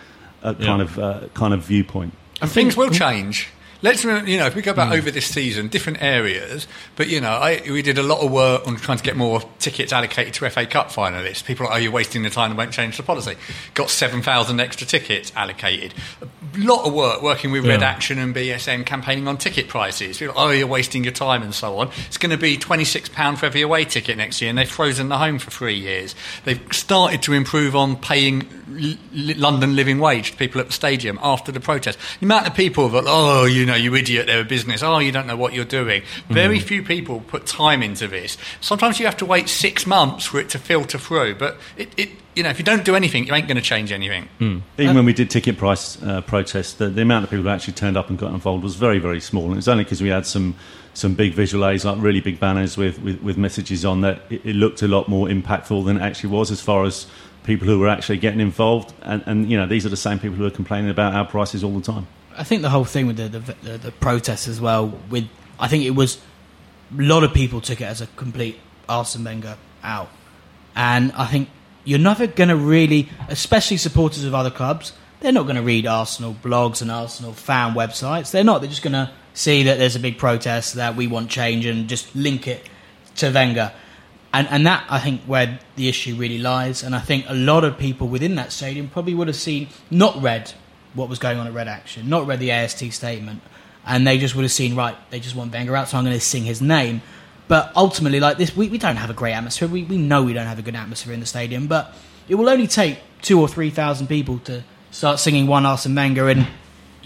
[0.43, 0.81] uh, kind yeah.
[0.81, 2.13] of uh, kind of viewpoint.
[2.41, 3.49] And things will change.
[3.81, 4.97] Let's you know if we go back mm.
[4.97, 6.67] over this season, different areas.
[6.97, 9.41] But you know, I, we did a lot of work on trying to get more
[9.59, 11.45] tickets allocated to FA Cup finalists.
[11.45, 13.35] People are, are you're wasting the time and won't change the policy?
[13.75, 15.93] Got seven thousand extra tickets allocated.
[16.21, 17.71] A lot of work working with yeah.
[17.71, 20.17] Red Action and BSM campaigning on ticket prices.
[20.17, 21.89] People, oh, you're wasting your time and so on.
[22.07, 24.69] It's going to be twenty six pound for every away ticket next year, and they've
[24.69, 26.15] frozen the home for three years.
[26.43, 28.45] They've started to improve on paying
[28.77, 31.97] L- London living wage to people at the stadium after the protest.
[32.19, 34.83] The amount of people that oh, you know, you idiot, they're a business.
[34.83, 36.01] Oh, you don't know what you're doing.
[36.01, 36.33] Mm.
[36.33, 38.37] Very few people put time into this.
[38.61, 42.09] Sometimes you have to wait six months for it to filter through, but it, it
[42.35, 44.29] you know, if you don't do anything, you ain't going to change anything.
[44.39, 44.61] Mm.
[44.77, 47.73] Even when we did ticket price uh, protests, the, the, amount of people who actually
[47.73, 49.45] turned up and got involved was very, very small.
[49.45, 50.55] And it was only because we had some
[50.93, 54.45] some big visual aids, like really big banners with, with, with messages on, that it,
[54.45, 57.07] it, looked a lot more impactful than it actually was as far as
[57.43, 58.93] people who were actually getting involved.
[59.03, 61.63] And, and you know, these are the same people who are complaining about our prices
[61.63, 62.07] all the time.
[62.39, 64.97] I think the whole thing with the the, the, the protests as well.
[65.09, 65.27] With
[65.59, 66.19] I think it was
[66.97, 70.09] a lot of people took it as a complete Arsene Wenger out,
[70.75, 71.49] and I think
[71.83, 75.85] you're never going to really, especially supporters of other clubs, they're not going to read
[75.85, 78.31] Arsenal blogs and Arsenal fan websites.
[78.31, 78.61] They're not.
[78.61, 81.89] They're just going to see that there's a big protest that we want change and
[81.89, 82.69] just link it
[83.17, 83.73] to Wenger.
[84.31, 86.83] And, and that, I think, where the issue really lies.
[86.83, 90.21] And I think a lot of people within that stadium probably would have seen, not
[90.21, 90.53] read
[90.93, 93.41] what was going on at Red Action, not read the AST statement,
[93.85, 96.15] and they just would have seen, right, they just want Wenger out, so I'm going
[96.15, 97.01] to sing his name.
[97.47, 99.67] But ultimately, like this, we, we don't have a great atmosphere.
[99.67, 101.93] We, we know we don't have a good atmosphere in the stadium, but
[102.27, 106.29] it will only take two or three thousand people to start singing One Arsene Wenger
[106.29, 106.47] and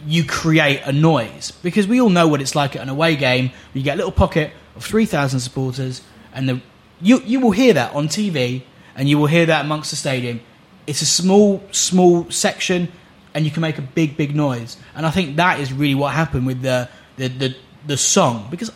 [0.06, 1.52] you create a noise.
[1.52, 3.52] Because we all know what it's like at an away game.
[3.74, 6.02] You get a little pocket of 3,000 supporters,
[6.34, 6.62] and the,
[7.02, 8.64] you, you will hear that on TV,
[8.96, 10.42] and you will hear that amongst the stadium.
[10.88, 12.92] It's a small, small section
[13.34, 14.78] and you can make a big, big noise.
[14.96, 18.72] And I think that is really what happened with the the, the, the song because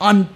[0.00, 0.28] I'm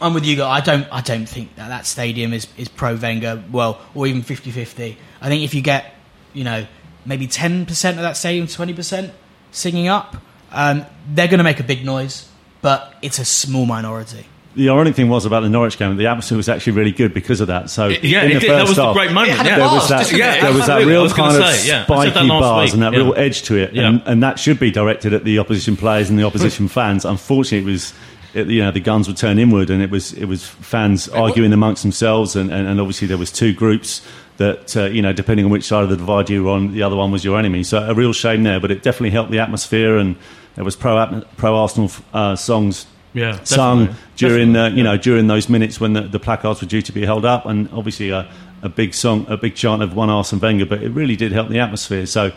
[0.00, 0.62] I'm with you guys.
[0.62, 4.22] I don't I don't think that that stadium is, is pro Wenger well or even
[4.22, 4.96] 50-50.
[5.20, 5.94] I think if you get
[6.32, 6.66] you know
[7.04, 9.12] maybe ten percent of that stadium, twenty percent
[9.50, 10.16] singing up,
[10.52, 12.28] um, they're going to make a big noise,
[12.60, 16.36] but it's a small minority the ironic thing was about the Norwich game, the atmosphere
[16.36, 17.70] was actually really good because of that.
[17.70, 19.36] So yeah, in the did, that was half, a great moment.
[19.36, 19.56] Yeah.
[19.56, 21.84] There was that, yeah, there was that real kind of say, yeah.
[21.84, 22.74] spiky bars week.
[22.74, 22.98] and that yeah.
[22.98, 26.18] real edge to it, and, and, that should be directed at the opposition players and
[26.18, 27.04] the opposition fans.
[27.04, 27.94] Unfortunately, it was.
[28.34, 31.50] It, you know the guns would turn inward, and it was it was fans arguing
[31.54, 34.06] amongst themselves, and, and, and obviously there was two groups
[34.36, 36.82] that uh, you know depending on which side of the divide you were on, the
[36.82, 37.62] other one was your enemy.
[37.62, 40.14] So a real shame there, but it definitely helped the atmosphere, and
[40.56, 42.86] there was pro pro Arsenal uh, songs
[43.18, 46.82] yeah, sung during uh, you know during those minutes when the, the, placards were due
[46.82, 48.30] to be held up, and obviously a,
[48.62, 50.66] a big song, a big chant of one Arsene Wenger.
[50.66, 52.06] But it really did help the atmosphere.
[52.06, 52.32] So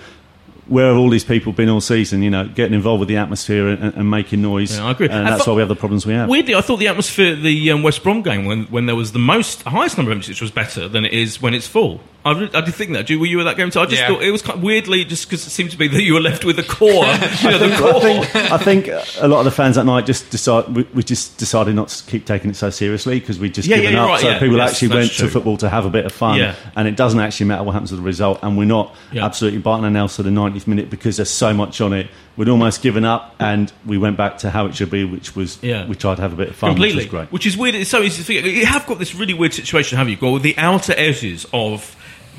[0.68, 2.24] where have all these people been all season?
[2.24, 4.78] You know, getting involved with the atmosphere and, and making noise.
[4.78, 5.10] Yeah, I agree.
[5.10, 6.30] And, that's why we have the problems we have.
[6.30, 9.12] Weirdly, I thought the atmosphere at the um, West Brom game, when, when there was
[9.12, 12.02] the most highest number of empties, was better than it is when it's full.
[12.24, 13.08] I, really, I did think that.
[13.08, 13.72] Do were you at that game?
[13.72, 14.10] So I just Yeah.
[14.10, 16.20] thought it was kind of weirdly just because it seemed to be that you were
[16.20, 16.92] left with the core.
[16.92, 18.88] you know, the I think, I think
[19.20, 22.04] a lot of the fans that night just decide we, we just decided not to
[22.06, 24.10] keep taking it so seriously because we just Yeah, yeah, given you're up.
[24.10, 24.40] right, so yeah.
[24.40, 25.26] people Yes, actually went true.
[25.28, 26.54] to football to have a bit of fun, Yeah.
[26.76, 28.38] and it doesn't actually matter what happens with the result.
[28.44, 29.26] And we're not Yeah.
[29.26, 32.08] absolutely biting our nails to the 90th minute because there's so much on it.
[32.38, 35.58] We'd almost given up, and we went back to how it should be, which was
[35.64, 35.86] Yeah.
[35.88, 37.32] we tried to have a bit of fun, completely, which was great.
[37.32, 37.74] Which is weird.
[37.76, 38.50] It's so easy to figure.
[38.50, 40.16] You have got this really weird situation, have you?
[40.18, 41.96] Got the outer edges of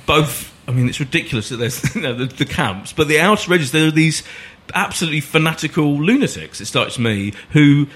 [0.07, 0.51] both.
[0.69, 3.73] I mean, it's ridiculous that there's you know, the, the camps, but the outer edges
[3.73, 4.23] there are these
[4.75, 6.61] absolutely fanatical lunatics.
[6.61, 7.87] It strikes me who.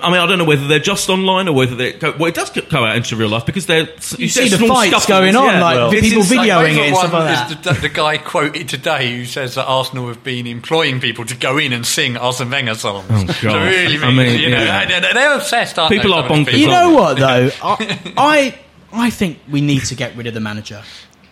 [0.00, 2.12] I mean, I don't know whether they're just online or whether they go.
[2.18, 5.36] Well, it does go out into real life because they're You see the fights going
[5.36, 6.38] on, like It's people insane.
[6.38, 9.56] videoing it favourite and stuff one like is the, the guy quoted today who says
[9.56, 13.04] that Arsenal have been employing people to go in and sing Arsene Wenger songs.
[13.10, 13.62] Oh, So God.
[13.68, 14.86] really, I mean, you know, yeah.
[15.00, 16.16] they're, they're obsessed, aren't People they?
[16.16, 17.50] are some of these bonkers, You know what though?
[17.62, 18.58] I, I
[18.90, 20.82] I think we need to get rid of the manager,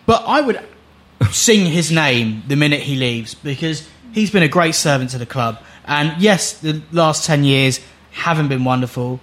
[0.05, 0.59] but I would
[1.31, 5.25] sing his name the minute he leaves because he's been a great servant to the
[5.25, 5.59] club.
[5.85, 7.79] And yes, the last ten years
[8.11, 9.19] haven't been wonderful,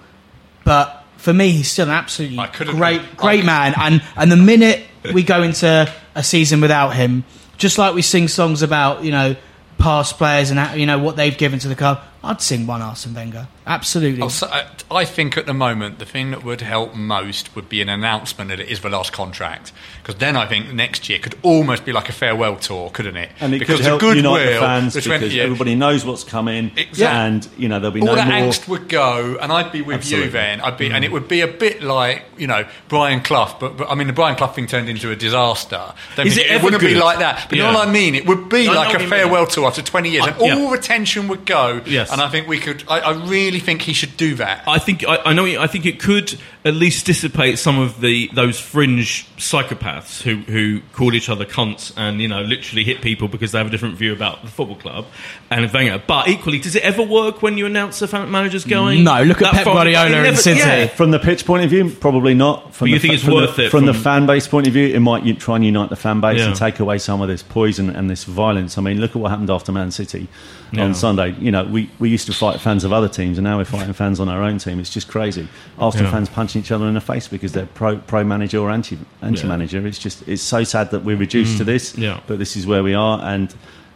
[0.64, 3.74] but for me, he's still an absolutely great, great man.
[3.76, 7.24] And and the minute we go into a season without him,
[7.56, 9.36] just like we sing songs about you know
[9.78, 13.14] past players and you know what they've given to the club, I'd sing one Arsene
[13.14, 13.48] Wenger.
[13.66, 14.20] Absolutely.
[14.22, 17.68] I'll say- I I think at the moment the thing that would help most would
[17.68, 21.18] be an announcement that it is the last contract because then I think next year
[21.20, 23.30] could almost be like a farewell tour, couldn't it?
[23.40, 26.24] And it because could help the unite the fans between- because yeah, everybody knows what's
[26.24, 27.04] coming, Exactly.
[27.06, 28.36] and you know there'll be all no that more.
[28.52, 30.26] angst would go, and I'd be with Absolutely.
[30.26, 30.60] you then.
[30.60, 33.88] I'd be, and it would be a bit like you know Brian Clough, but, but
[33.90, 35.94] I mean the Brian Clough thing turned into a disaster.
[36.16, 37.46] Don't Is think it it, wouldn't be like that.
[37.48, 38.14] But you know what I mean?
[38.16, 39.08] It would be I know like a you mean.
[39.08, 40.56] farewell tour after twenty years, and Uh, yeah.
[40.56, 41.80] all the tension would go.
[41.86, 42.09] Yes.
[42.10, 42.84] And I think we could.
[42.88, 44.64] I, I really think he should do that.
[44.66, 45.44] I think I, I know.
[45.44, 50.80] I think it could at least dissipate some of the those fringe psychopaths who who
[50.92, 53.94] call each other cunts and you know literally hit people because they have a different
[53.96, 55.06] view about the football club
[55.50, 56.02] and Wenger.
[56.06, 59.04] But equally, does it ever work when you announce the manager's going?
[59.04, 59.64] No, look at Pep?
[59.64, 60.58] Guardiola It in never- City.
[60.58, 60.86] yeah.
[60.86, 62.74] From the pitch point of view, probably not.
[62.74, 64.66] From But you the think it's from worth the, it from, the fan base point
[64.66, 64.86] of view?
[64.88, 66.46] It might try and unite the fan base Yeah.
[66.48, 68.78] and take away some of this poison and this violence.
[68.78, 70.28] I mean, look at what happened after Man City
[70.72, 70.84] Yeah.
[70.84, 71.34] on Sunday.
[71.40, 73.92] You know, we, we used to fight fans of other teams, and now we're fighting
[73.92, 74.78] fans on our own team.
[74.78, 75.48] It's just crazy.
[75.78, 76.12] Arsenal Yeah.
[76.12, 79.46] fans punching each other in the face because they're pro pro manager or anti anti
[79.46, 79.86] manager.
[79.86, 81.92] It's just it's so sad that we're reduced to this.
[81.92, 82.02] Mm.
[82.02, 82.20] Yeah.
[82.26, 83.54] But this is where we are, and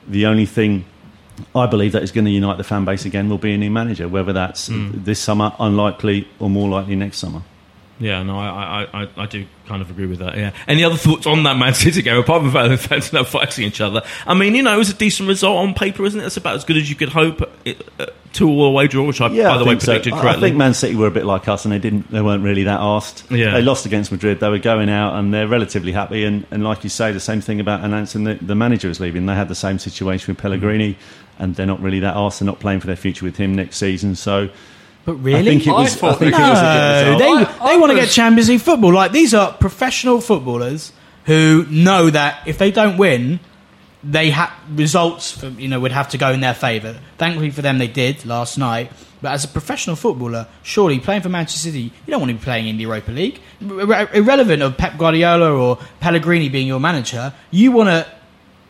[0.09, 0.85] the only thing.
[1.53, 3.71] I believe that is going to unite the fan base again will be a new
[3.71, 5.05] manager, whether that's Mm.
[5.05, 7.43] this summer, unlikely, or more likely next summer.
[8.01, 10.37] Yeah, no, I, I, I, I do kind of agree with that.
[10.37, 10.53] Yeah.
[10.67, 13.15] Any other thoughts on that Man City game apart from the fact that the fans
[13.15, 14.03] are fighting each other?
[14.27, 16.25] I mean, you know, it was a decent result on paper, isn't it?
[16.25, 17.49] It's about as good as you could hope.
[17.65, 19.87] It, uh, two all away draw, which I, Yeah, by the I way, so.
[19.87, 20.31] predicted correctly.
[20.31, 22.11] I think Man City were a bit like us, and they didn't.
[22.11, 23.31] They weren't really that asked.
[23.31, 23.53] Yeah.
[23.53, 24.41] they lost against Madrid.
[24.41, 26.25] They were going out, and they're relatively happy.
[26.25, 29.27] And, and like you say, the same thing about announcing that the manager is leaving.
[29.27, 30.99] They had the same situation with Pellegrini,
[31.39, 32.41] and they're not really that asked.
[32.41, 34.17] They're not playing for their future with him next season.
[34.17, 34.51] So
[35.05, 35.95] But really, I think it was.
[35.95, 37.19] I, thought think they- it was a good No, result.
[37.19, 38.93] they I- I they want to get Champions League football.
[38.93, 40.93] Like these are professional footballers
[41.27, 43.41] who know that if they don't win,
[44.03, 46.99] they ha- results for, you know would have to go in their favour.
[47.19, 48.93] Thankfully for them, they did last night.
[49.23, 52.43] But as a professional footballer, surely playing for Manchester City, you don't want to be
[52.45, 53.41] playing in the Europa League.
[53.63, 58.07] Ir- irrelevant of Pep Guardiola or Pellegrini being your manager, you want to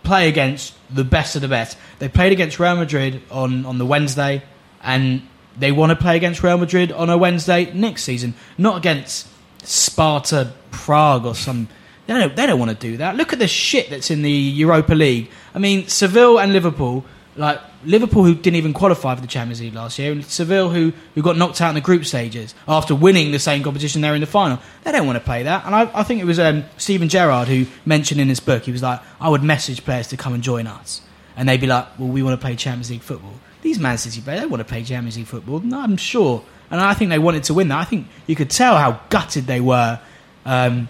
[0.05, 1.77] play against the best of the best.
[1.99, 4.43] They played against Real Madrid on, on the Wednesday,
[4.83, 5.23] and
[5.57, 9.29] they want to play against Real Madrid on a Wednesday next season, not against
[9.63, 11.69] Sparta Prague or some.
[12.07, 13.17] They don't, they don't want to do that.
[13.17, 15.31] Look at the shit that's in the Europa League.
[15.55, 17.05] I mean, Seville and Liverpool,
[17.37, 20.93] like Liverpool who didn't even qualify for the Champions League last year, and Seville who,
[21.15, 24.15] who got knocked out in the group stages after winning the same competition they were
[24.15, 24.59] in the final.
[24.83, 25.65] They don't want to play that.
[25.65, 28.73] And I, I think it was um, Steven Gerrard who mentioned in his book, he
[28.73, 31.01] was like, I would message players to come and join us.
[31.37, 33.35] And they'd be like, well, we want to play Champions League football.
[33.65, 35.59] These Man City players, they want to play Champions League football.
[35.61, 36.45] No, I'm sure.
[36.71, 37.79] And I think they wanted to win that.
[37.79, 39.99] I think you could tell how gutted they were
[40.45, 40.87] um,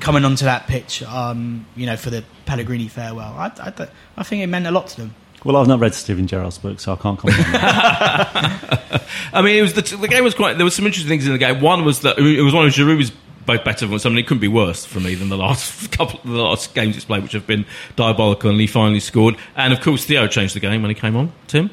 [0.00, 3.34] coming onto that pitch, um, you know, for the Pellegrini farewell.
[3.38, 5.14] I, I, I think it meant a lot to them.
[5.44, 9.04] Well, I've not read Steven Gerrard's book, so I can't comment on that.
[9.32, 10.56] I mean, it was the, the game was quite.
[10.56, 11.60] There were some interesting things in the game.
[11.60, 13.12] One was that it was one of Giroud's
[13.46, 14.18] both better than something.
[14.18, 17.04] It couldn't be worse for me than the last couple, of the last games it's
[17.04, 17.64] played, which have been
[17.96, 18.50] diabolical.
[18.50, 19.36] And he finally scored.
[19.56, 21.32] And of course, Theo changed the game when he came on.
[21.46, 21.70] Tim,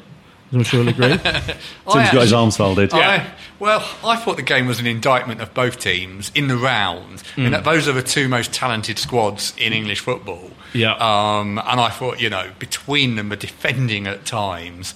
[0.52, 1.18] I'm sure you'll agree.
[1.18, 2.92] Tim's got his arms folded.
[2.92, 3.26] I,
[3.58, 7.22] well, I thought the game was an indictment of both teams in the round.
[7.34, 7.46] Mm.
[7.46, 10.50] And that those are the two most talented squads in English football.
[10.72, 10.92] Yeah.
[10.94, 14.94] Um, and I thought, you know, between them, the defending at times.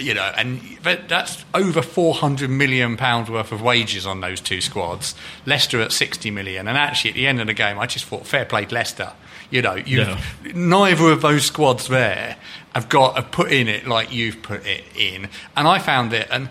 [0.00, 4.40] You know, and that- that's over four hundred million pounds worth of wages on those
[4.40, 5.14] two squads.
[5.46, 8.26] Leicester at sixty million, and actually at the end of the game, I just thought
[8.26, 9.12] fair played Leicester.
[9.50, 10.18] You know, you Yeah.
[10.54, 12.36] neither of those squads there
[12.74, 16.28] have got have put in it like you've put it in, and I found it
[16.30, 16.48] and.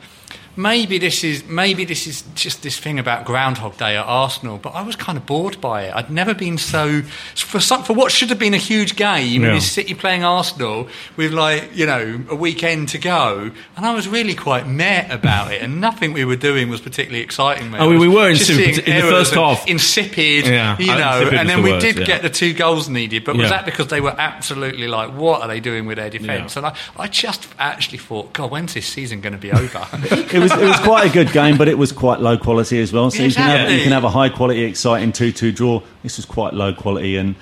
[0.57, 4.71] Maybe this is maybe this is just this thing about Groundhog Day at Arsenal, but
[4.71, 5.95] I was kind of bored by it.
[5.95, 7.03] I'd never been so
[7.35, 9.43] for some, for what should have been a huge game.
[9.43, 9.53] Yeah.
[9.53, 9.59] Yeah.
[9.59, 14.33] City playing Arsenal with like you know a weekend to go, and I was really
[14.33, 17.69] quite meh about it, and nothing we were doing was particularly exciting.
[17.71, 17.77] Me.
[17.79, 19.67] Oh, we was were insipid- in the first half.
[19.67, 22.05] insipid, Yeah, you know, insipid and then the we word, did yeah.
[22.05, 25.47] get the two goals needed, but was that because they were absolutely like, what are
[25.47, 26.55] they doing with their defence?
[26.55, 26.59] Yeah.
[26.59, 29.85] And I, I just actually thought, God, when's this season going to be over?
[30.51, 32.91] it was it was quite a good game, but it was quite low quality as
[32.93, 33.09] well.
[33.11, 35.81] So you can have you can have a high quality, exciting two two draw.
[36.03, 37.35] This was quite low quality and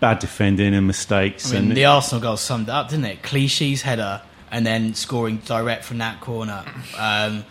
[0.00, 1.50] bad defending and mistakes.
[1.50, 3.22] I mean, and the Arsenal goal summed up, didn't it?
[3.22, 6.64] Clichy's header and then scoring direct from that corner.
[6.98, 7.44] Um,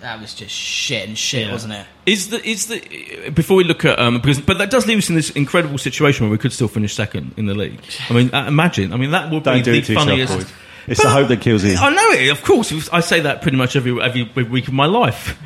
[0.00, 1.52] that was just shit and shit, Yeah.
[1.52, 1.86] wasn't it?
[2.06, 5.08] Is the is the before we look at um because but that does leave us
[5.08, 7.80] in this incredible situation where we could still finish second in the league.
[8.08, 8.92] I mean, uh, imagine.
[8.92, 11.40] I mean, that would don't be do the it to yourself, It's the hope that
[11.40, 11.76] kills you.
[11.78, 12.88] I know it, of course.
[12.90, 15.38] I say that pretty much every every week of my life,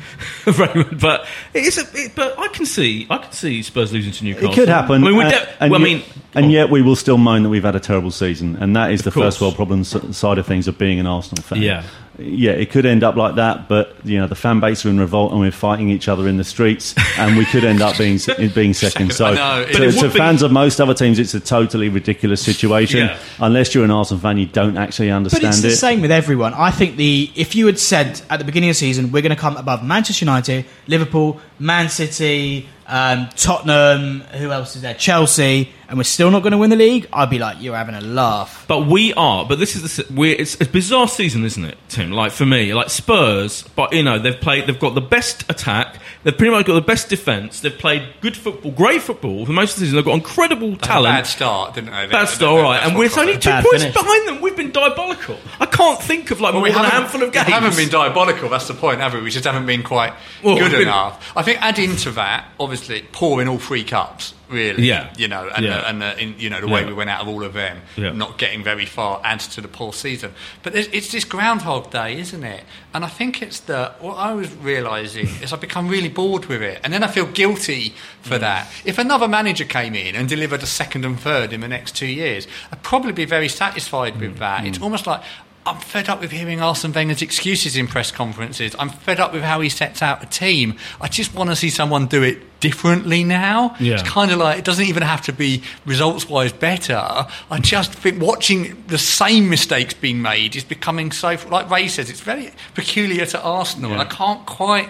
[0.59, 0.99] Raymond.
[0.99, 4.51] But it's a, it, but I can see I can see Spurs losing to Newcastle.
[4.51, 5.03] It could happen.
[5.03, 6.03] I mean, we uh, de- and well, I yet- mean,
[6.35, 9.01] and yet we will still moan that we've had a terrible season, and that is
[9.03, 9.25] the course.
[9.35, 11.61] first world problem s- side of things of being an Arsenal fan.
[11.61, 11.83] Yeah.
[12.19, 14.99] Yeah, it could end up like that, but you know the fan base are in
[14.99, 18.19] revolt and we're fighting each other in the streets, and we could end up being
[18.53, 19.11] being second.
[19.13, 21.89] So, know, to, but to would be- fans of most other teams, it's a totally
[21.89, 22.99] ridiculous situation.
[23.07, 23.17] Yeah.
[23.39, 25.75] Unless you're an Arsenal fan, you don't actually But understand it's the it.
[25.75, 26.53] same with everyone.
[26.53, 29.35] I think the if you had said at the beginning of the season we're going
[29.35, 34.93] to come above Manchester United, Liverpool, Man City, um, Tottenham, who else is there?
[34.93, 37.93] Chelsea, and we're still not going to win the league, I'd be like, you're having
[37.93, 38.65] a laugh.
[38.67, 39.45] But we are.
[39.45, 40.11] But this is the.
[40.11, 42.09] We're, it's a bizarre season, isn't it, Tim?
[42.11, 43.61] Like for me, like Spurs.
[43.75, 44.65] But you know, they've played.
[44.65, 45.97] They've got the best attack.
[46.23, 47.59] They've pretty much got the best defence.
[47.59, 49.97] They've played good football, great football for most of the season.
[49.97, 51.13] They've got incredible talent.
[51.13, 52.07] Bad start, didn't they?
[52.07, 52.81] Bad start, all right.
[52.81, 53.93] And we're caused only two Bad points finish.
[53.95, 54.41] behind them.
[54.41, 55.37] We've been diabolical.
[55.59, 57.45] I can't think of like Well, more than a handful of games.
[57.45, 58.49] We haven't been diabolical.
[58.49, 59.21] That's the point, have we?
[59.21, 61.31] We just haven't been quite Well, good been- enough.
[61.35, 64.33] I think add into that, obviously, pouring all three cups.
[64.53, 65.07] Really, Yeah.
[65.17, 65.77] you know, and, Yeah.
[65.77, 66.87] the, and the, in, you know the way Yeah.
[66.87, 68.11] we went out of all of them, Yeah.
[68.11, 70.33] not getting very far, adds to the poor season.
[70.61, 72.63] But it's this Groundhog Day, isn't it?
[72.93, 76.61] And I think it's the what I was realising is I've become really bored with
[76.61, 78.41] it, and then I feel guilty for mm.
[78.41, 78.71] that.
[78.85, 82.07] If another manager came in and delivered a second and third in the next two
[82.07, 84.39] years, I'd probably be very satisfied with mm.
[84.39, 84.65] that.
[84.65, 84.83] It's mm.
[84.83, 85.21] almost like
[85.65, 88.75] I'm fed up with hearing Arsene Wenger's excuses in press conferences.
[88.77, 90.75] I'm fed up with how he sets out a team.
[90.99, 93.75] I just want to see someone do it differently now.
[93.77, 93.95] Yeah.
[93.95, 96.95] It's kind of like it doesn't even have to be results wise better.
[97.51, 102.09] I just think watching the same mistakes being made is becoming so, like Ray says,
[102.09, 104.87] it's very peculiar to Arsenal, and I can't quite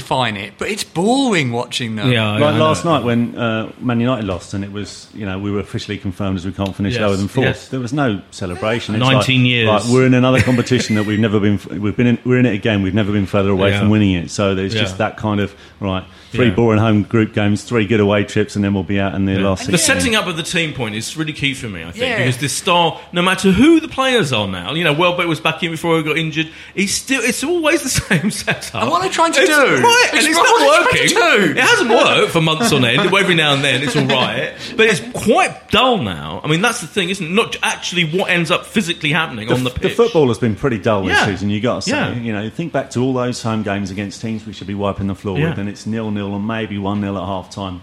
[0.00, 2.12] define it, but it's boring watching them.
[2.12, 5.38] Yeah, Like I last night when uh, Man United lost, and it was you know
[5.38, 7.46] we were officially confirmed as we can't finish Yes, lower than fourth.
[7.46, 7.68] yes.
[7.68, 8.94] There was no celebration.
[8.94, 9.66] It's 19 like, years.
[9.68, 11.58] Like, we're in another competition that we've never been.
[11.80, 12.82] We've been in, we're in it again.
[12.82, 13.80] We've never been further away Yeah.
[13.80, 14.30] from winning it.
[14.30, 14.82] So there's Yeah.
[14.82, 16.04] just that kind of right.
[16.32, 16.54] Three Yeah.
[16.54, 19.38] boring home group games, three good away trips, and then we'll be out in the
[19.38, 19.70] last.
[19.70, 22.18] The setting up of the team point is really key for me, I think, Yeah.
[22.18, 25.62] because this style, no matter who the players are now, you know, Welbeck was back
[25.62, 26.48] in before he got injured.
[26.74, 28.82] He's still, it's always the same setup.
[28.82, 29.82] And what are they trying to It's- do?
[29.86, 31.56] Right, and It's it's, not are working.
[31.56, 33.00] It hasn't worked for months on end.
[33.14, 36.40] Every now and then, it's all right, but it's quite dull now.
[36.44, 37.30] I mean, that's the thing, isn't it?
[37.30, 39.82] Not actually what ends up physically happening on the pitch.
[39.82, 41.26] the football has been pretty dull this Yeah.
[41.26, 41.50] season.
[41.50, 42.14] You got to say, Yeah.
[42.14, 45.06] you know, think back to all those home games against teams we should be wiping
[45.06, 45.50] the floor Yeah.
[45.50, 47.80] with, and it's nil nil and maybe one nil at half time.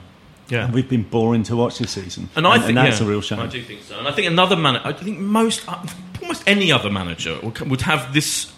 [0.50, 0.70] Yeah.
[0.70, 3.40] We've been boring to watch this season, And I think that's yeah, a real shame.
[3.40, 3.98] I do think so.
[3.98, 4.76] And I think another man.
[4.78, 5.78] I think most, uh,
[6.22, 8.52] almost any other manager would, would have this.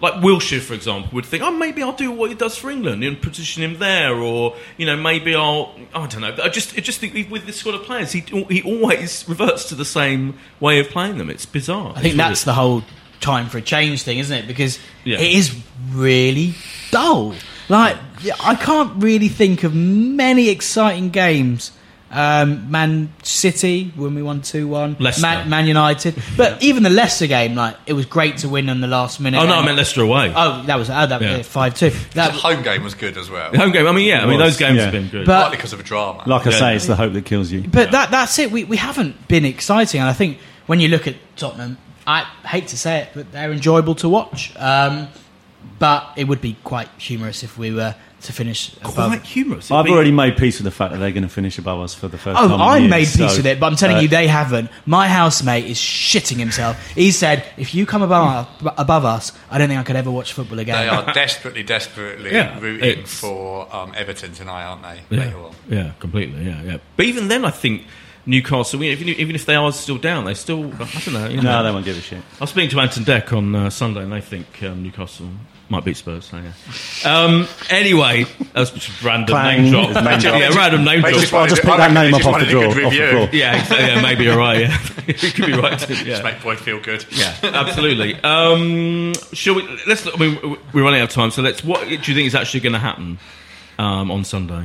[0.00, 3.04] Like Wilshere, for example, would think, oh, maybe I'll do what he does for England
[3.04, 6.34] and position him there, or you know, maybe I'll, I don't know.
[6.42, 9.74] I just, I just think with this sort of players, he he always reverts to
[9.74, 11.28] the same way of playing them.
[11.28, 11.92] It's bizarre.
[11.96, 12.82] I think that's the whole
[13.20, 14.46] time for a change thing, isn't it?
[14.46, 15.18] Because Yeah.
[15.18, 15.54] it is
[15.92, 16.54] really
[16.90, 17.34] dull.
[17.68, 17.96] Like
[18.42, 21.72] I can't really think of many exciting games.
[22.12, 24.96] Um, Man City when we won two one.
[24.98, 25.22] Leicester.
[25.22, 28.80] Man, Man United, but even the Leicester game, like it was great to win in
[28.80, 29.38] the last minute.
[29.38, 30.32] Oh no, I And- meant Leicester away.
[30.34, 31.38] Oh, that was oh, that Yeah.
[31.38, 31.90] was five two.
[31.90, 33.52] The That home game was good as well.
[33.52, 33.86] The home game.
[33.86, 34.24] I mean, yeah.
[34.24, 34.84] I mean, those games yeah.
[34.84, 35.24] have been good.
[35.24, 36.24] But- Partly because of a drama.
[36.26, 36.58] Like I Yeah.
[36.58, 37.62] say, it's the hope that kills you.
[37.62, 38.50] But that that's it.
[38.50, 42.66] We we haven't been exciting, and I think when you look at Tottenham, I hate
[42.68, 44.52] to say it, but they're enjoyable to watch.
[44.56, 45.06] Um,
[45.78, 48.94] but it would be quite humorous if we were to finish above.
[48.94, 49.70] Quite humorous.
[49.70, 51.94] I've be- already made peace with the fact that they're going to finish above us
[51.94, 52.54] for the first Oh, time.
[52.54, 54.70] in I years, made peace so, with it, but I'm telling uh, you, they haven't.
[54.86, 56.76] My housemate is shitting himself.
[56.90, 60.32] He said, "If you come above, above us, I don't think I could ever watch
[60.32, 65.00] football again." They are desperately, desperately Yeah, rooting it's- for um, Everton tonight, aren't they?
[65.16, 65.54] Yeah, Later on.
[65.68, 66.44] yeah, completely.
[66.44, 66.76] Yeah, yeah.
[66.96, 67.84] But even then, I think
[68.26, 70.66] Newcastle, even if, even if they are still down, they still.
[70.74, 71.28] I don't know.
[71.28, 72.18] You know No, they won't give a shit.
[72.18, 75.28] I was speaking to Ant and Dec on uh, Sunday, and they think um, Newcastle
[75.70, 76.26] might beat Spurs.
[76.26, 76.52] So yeah.
[77.24, 80.04] Um, anyway, that's just random Clang name drop.
[80.04, 80.40] name drop.
[80.40, 81.32] yeah, random name drop.
[81.32, 82.66] I'll just pick I that name they up just off the draw.
[82.68, 83.28] Off the review.
[83.40, 84.60] Yeah, exactly, yeah, maybe you're right.
[84.60, 85.78] Yeah, you could be right.
[85.78, 87.06] Too, Just yeah, make Boyd feel good.
[87.10, 88.16] yeah, absolutely.
[88.22, 89.62] Um, shall we?
[89.86, 90.06] Let's.
[90.06, 91.64] I mean, we're running out of time, so let's.
[91.64, 93.18] What do you think is actually going to happen
[93.78, 94.64] um, on Sunday?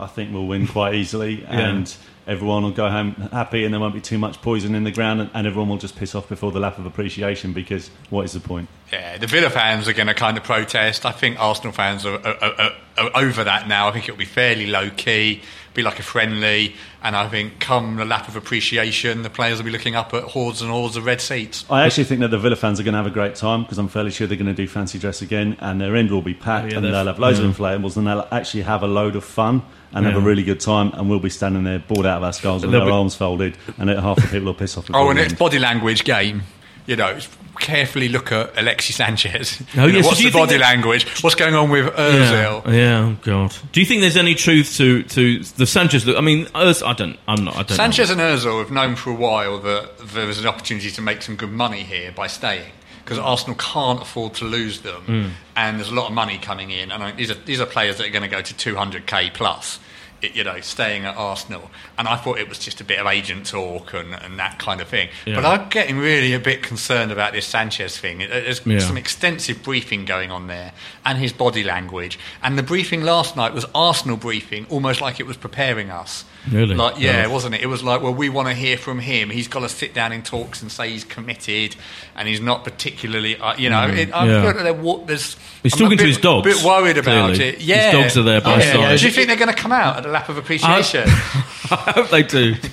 [0.00, 1.92] I think we'll win quite easily, and
[2.28, 5.20] everyone will go home happy, and there won't be too much poison in the ground,
[5.22, 7.52] and, and everyone will just piss off before the lap of appreciation.
[7.52, 8.68] Because what is the point?
[8.92, 11.04] Yeah, the Villa fans are going to kind of protest.
[11.04, 13.88] I think Arsenal fans are, are, are, are over that now.
[13.88, 15.42] I think it'll be fairly low key,
[15.74, 19.66] be like a friendly, and I think come the lap of appreciation, the players will
[19.66, 21.64] be looking up at hordes and hordes of red seats.
[21.70, 23.78] I actually think that the Villa fans are going to have a great time because
[23.78, 26.34] I'm fairly sure they're going to do fancy dress again, and their end will be
[26.34, 27.46] packed, Oh, yeah, and they're- they'll have loads yeah.
[27.46, 29.62] of inflatables, and they'll actually have a load of fun
[29.92, 32.32] and have a really good time, and we'll be standing there bored out of our
[32.32, 34.90] skulls with our be- arms folded, and half the people will piss off.
[34.92, 36.42] Oh, and the it's body language game.
[36.86, 37.18] You know,
[37.58, 39.60] carefully look at Alexis Sanchez.
[39.76, 41.22] Oh, You know, yes, what's do the body that- language?
[41.22, 42.64] What's going on with Ozil?
[42.66, 43.54] Yeah, yeah, oh god.
[43.72, 46.16] Do you think there's any truth to, to the Sanchez look?
[46.16, 47.18] I mean, Oz, I don't.
[47.28, 47.54] I'm not.
[47.56, 47.76] I don't.
[47.76, 48.24] Sanchez know.
[48.26, 51.36] and Ozil have known for a while that there was an opportunity to make some
[51.36, 52.70] good money here by staying
[53.08, 55.28] because Arsenal can't afford to lose them, Hmm.
[55.56, 56.92] and there's a lot of money coming in.
[56.92, 59.78] And I, these are these are players that are going to go to 200k plus.
[60.22, 63.06] i- You know, staying at Arsenal, and I thought it was just a bit of
[63.06, 65.08] agent talk and, and that kind of thing.
[65.24, 65.36] Yeah.
[65.36, 68.18] But I'm getting really a bit concerned about this Sanchez thing.
[68.18, 68.80] There's Yeah.
[68.80, 70.72] some extensive briefing going on there,
[71.04, 72.18] and his body language.
[72.42, 76.24] And the briefing last night was Arsenal briefing, almost like it was preparing us.
[76.50, 76.74] Really?
[76.74, 77.26] Like, yeah, Yeah.
[77.28, 77.60] wasn't it?
[77.62, 79.30] It was like, well, we want to hear from him.
[79.30, 81.76] He's got to sit down in talks and say he's committed,
[82.16, 83.86] and he's not particularly, uh, you know.
[83.88, 84.42] It, I Mm, yeah.
[84.42, 85.36] feel that there, wa- there's.
[85.62, 87.48] He's I'm talking to his dogs, A Bit worried about clearly.
[87.48, 87.54] it.
[87.58, 88.72] His Yeah, dogs are there by his yeah.
[88.74, 88.98] side.
[88.98, 91.04] Do you think they're going to come out at a lap of appreciation?
[91.06, 91.10] I
[91.94, 92.54] hope they do.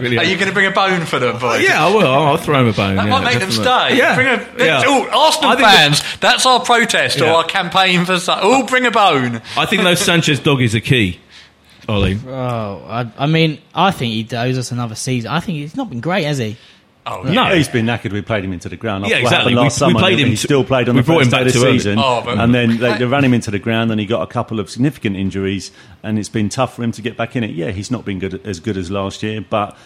[0.00, 1.62] Really Are you going to bring a bone for them, boys?
[1.62, 2.06] Yeah, I will.
[2.06, 2.96] I'll throw them a bone.
[2.96, 3.96] That yeah, might make them stay.
[3.96, 4.82] Yeah, Bring a, yeah.
[4.84, 8.18] Oh, Arsenal fans, that's our protest or our campaign for.
[8.28, 9.40] Oh, bring a bone.
[9.56, 11.20] I think those Sanchez doggies are key.
[11.88, 15.30] Ollie, Oh, I, I mean, I think he owes us another season.
[15.30, 16.56] I think he's not been great, has he?
[17.06, 17.54] Oh, No.
[17.54, 18.12] He's been knackered.
[18.12, 19.04] We played him into the ground.
[19.04, 19.52] Yeah, What exactly.
[19.52, 21.30] happened Last We- we played him He to- still played on the brought him first
[21.32, 23.58] day back of the season, Oh, but- and then they, they ran him into the
[23.58, 25.70] ground, and he got a couple of significant injuries,
[26.02, 27.50] and it's been tough for him to get back in it.
[27.50, 29.76] Yeah, he's not been good as good as last year, but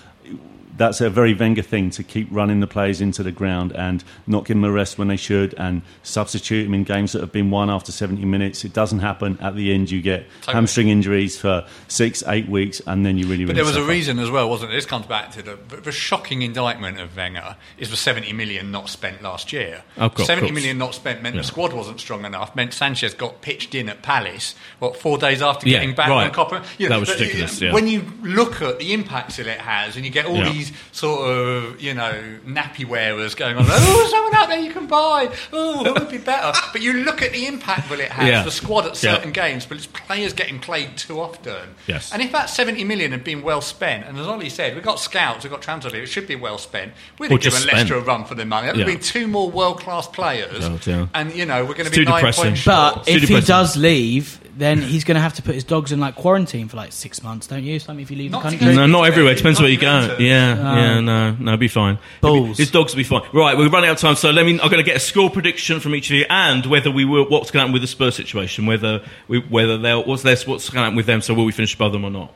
[0.79, 4.45] that's a very Wenger thing to keep running the players into the ground and not
[4.47, 7.51] give them a rest when they should, and substitute them in games that have been
[7.51, 8.65] won after 70 minutes.
[8.65, 9.37] It doesn't happen.
[9.41, 10.55] At the end, you get Totally.
[10.55, 13.83] hamstring injuries for six, eight weeks, and then you really, But really there was a
[13.89, 14.75] reason as well, wasn't it?
[14.75, 18.89] This comes back to the, the shocking indictment of Wenger is the 70 million not
[18.89, 19.83] spent last year.
[19.97, 20.55] Of course, 70 of course.
[20.63, 21.43] million not spent meant Yeah.
[21.43, 25.43] the squad wasn't strong enough, meant Sanchez got pitched in at Palace, what, four days
[25.43, 26.27] after Yeah, getting back right.
[26.29, 26.63] on Copa?
[26.79, 27.73] That was ridiculous, yeah.
[27.73, 30.53] When you look at the impacts that it has and you get all Yeah.
[30.69, 32.13] These sort of, you know,
[32.47, 36.19] nappy wearers going on, oh, someone out there you can buy, oh, who would be
[36.19, 36.53] better?
[36.73, 38.43] But you look at the impact that it has, Yeah.
[38.43, 39.15] the squad at Yeah.
[39.15, 41.75] certain games, but it's players getting played too often.
[41.87, 42.13] Yes.
[42.13, 45.01] And if that 70 million had been well spent, and as Ollie said, we've got
[45.01, 46.93] scouts, we've got transfer it should be well spent.
[47.19, 48.03] We'd Or have just given Leicester spent.
[48.03, 48.67] a run for their money.
[48.67, 48.85] There Yeah.
[48.85, 50.65] would have been two more world class players.
[50.65, 51.07] Oh, yeah.
[51.15, 52.45] And, you know, we're going to be too nine depressing.
[52.45, 52.95] points short.
[52.97, 55.93] But Too if he does leave, then he's going to have to put his dogs
[55.93, 57.79] in like quarantine for like six months, don't you?
[57.79, 58.75] Something if you leave Not the country.
[58.75, 59.33] No, not everywhere.
[59.33, 60.01] It Depends Not where you go.
[60.01, 60.21] Juventus.
[60.21, 61.99] Yeah, yeah, no, no, be fine.
[62.21, 62.59] Balls.
[62.59, 63.23] His dogs will be fine.
[63.33, 64.53] Right, we're running out of time, so let me.
[64.61, 67.29] I'm going to get a score prediction from each of you, and whether we will,
[67.29, 70.69] what's going to happen with the Spurs situation, whether we, whether they'll, what's their, what's
[70.69, 71.23] going to happen with them.
[71.23, 72.33] So will we finish above them or not?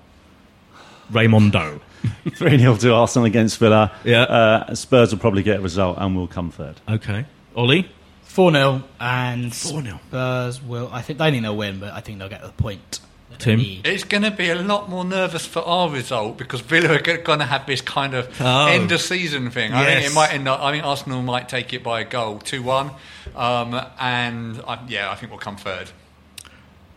[1.11, 1.81] Raymondo.
[2.37, 3.93] 3 0 to Arsenal against Villa.
[4.05, 4.23] Yeah.
[4.23, 6.81] Uh, Spurs will probably get a result and we'll come third.
[6.89, 7.89] Okay, Ollie.
[8.33, 9.99] 4 0, and 4-0.
[10.09, 10.89] Spurs will.
[10.93, 13.01] I think they think they'll win, but I think they'll get the point.
[13.31, 13.59] that they Tim?
[13.61, 13.87] need.
[13.87, 17.39] It's going to be a lot more nervous for our result because Villa are going
[17.41, 18.67] to have this kind of Oh.
[18.69, 19.73] end of season thing.
[19.73, 20.13] I think Yes.
[20.13, 20.61] it might end up.
[20.61, 22.91] I think Arsenal might take it by a goal, two one,
[23.37, 25.91] um, and I, yeah, I think we'll come third.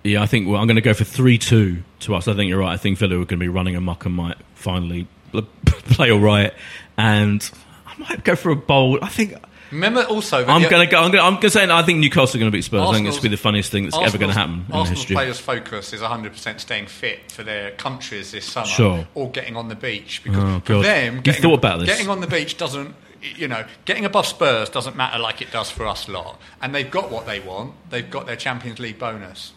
[0.04, 2.28] Yeah, I think well, I'm going to go for three-two to us.
[2.28, 2.74] I think you're right.
[2.74, 5.08] I think Villa are going to be running amok and might finally
[5.66, 6.54] play all right,
[6.98, 7.50] and
[7.88, 9.00] I might go for a bold.
[9.02, 9.34] I think.
[9.72, 11.02] Remember also, that I'm going to go.
[11.02, 11.42] I'm going.
[11.42, 12.82] To say I think Newcastle are going to beat Spurs.
[12.82, 14.74] I think it's going to be the funniest thing that's ever going to happen in
[14.74, 15.16] Arsenal's history.
[15.16, 19.08] players' focus is 100% staying fit for their countries this summer, Sure.
[19.16, 20.22] or getting on the beach.
[20.24, 20.86] Because Oh, for God.
[20.86, 21.90] them, You getting, thought about this?
[21.90, 22.96] Getting on the beach doesn't,
[23.36, 26.40] you know, getting above Spurs doesn't matter like it does for us lot.
[26.62, 27.74] And they've got what they want.
[27.90, 29.54] They've got their Champions League bonus.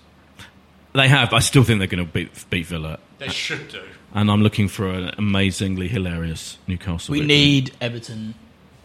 [0.94, 1.32] They have.
[1.34, 3.82] I still think they're going to beat beat Villa, They should do.
[4.14, 7.12] and I'm looking for an amazingly hilarious Newcastle.
[7.12, 7.36] We victory.
[7.36, 8.34] need Everton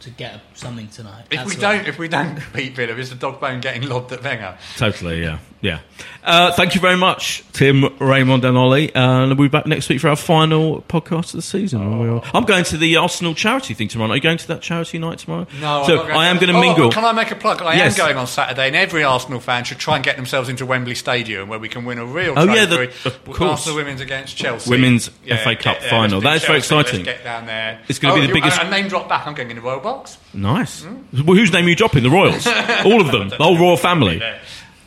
[0.04, 1.26] to get something tonight.
[1.32, 4.12] If That's we don't, if we don't beat Villa, is the dog bone getting lobbed
[4.12, 4.58] at Wenger?
[4.78, 5.80] Totally, yeah, yeah.
[6.24, 8.94] Uh, thank you very much, Tim, Raymond, and Ollie.
[8.96, 12.00] Uh, and we'll be back next week for our final podcast of the season.
[12.00, 14.12] We'll- I'm going to the Arsenal charity thing tomorrow.
[14.12, 15.48] Are you going to that charity night tomorrow?
[15.60, 16.92] No, So I'm not I am going to Oh, mingle.
[16.92, 17.62] Can I make a plug?
[17.62, 17.98] I Yes.
[18.00, 20.96] am going on Saturday, and every Arsenal fan should try and get themselves into Wembley
[20.96, 22.60] Stadium, where we can win a real Oh, trophy.
[22.60, 23.40] yeah, the- of course.
[23.52, 24.70] Arsenal women's against Chelsea.
[24.70, 26.20] Women's FA Cup get final.
[26.20, 27.06] let's That very Chelsea, let's exciting.
[27.06, 27.80] get down there.
[27.88, 29.28] It's gonna be Oh, the biggest- A name drop back.
[29.28, 30.18] I'm going in the Royal Box.
[30.34, 30.86] Nice.
[31.14, 32.04] Well, whose name are you dropping?
[32.04, 32.46] The Royals,
[32.86, 34.22] all of them, the whole royal family.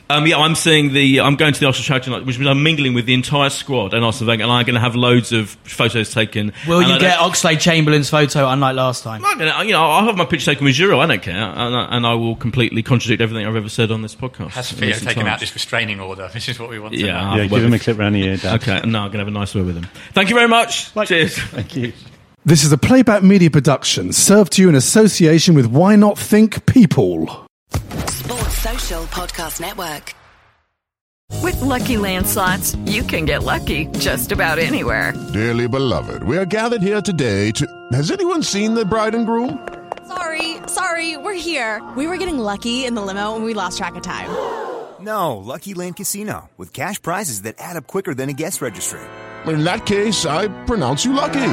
[0.09, 1.21] Um, yeah, I'm seeing the.
[1.21, 3.93] I'm going to the Arsenal charity night, which means I'm mingling with the entire squad
[3.93, 6.53] and Arsene Wenger, and I'm going to have loads of photos taken.
[6.69, 9.17] Will And you I get don't- Oxlade Chamberlain's photo, unlike last time?
[9.25, 11.01] I'm not gonna, you know, I'll have my picture taken with Giroud.
[11.01, 14.03] I don't care, and I, and I will completely contradict everything I've ever said on
[14.03, 14.51] this podcast.
[14.51, 15.41] Has in Theo recent taken out times.
[15.41, 16.31] this restraining order?
[16.33, 17.13] This is what we want to Yeah.
[17.15, 17.19] know.
[17.19, 18.63] I'll Yeah, give word him a with- clip round the ear, Dad.
[18.63, 19.89] Okay, no, I'm going to have a nice word with him.
[20.13, 20.93] Thank you very much.
[21.07, 21.37] Cheers.
[21.39, 21.93] Thank you.
[22.47, 26.65] This is a playback media production served to you in association with Why Not Think
[26.65, 27.27] People.
[28.07, 30.15] Sports Social Podcast Network.
[31.43, 35.13] With Lucky Land slots, you can get lucky just about anywhere.
[35.33, 37.67] Dearly beloved, we are gathered here today to.
[37.91, 39.67] Has anyone seen the bride and groom?
[40.07, 41.83] Sorry, sorry, we're here.
[41.97, 44.31] We were getting lucky in the limo and we lost track of time.
[44.99, 48.99] No, Lucky Land Casino, with cash prizes that add up quicker than a guest registry.
[49.47, 51.53] In that case, I pronounce you lucky.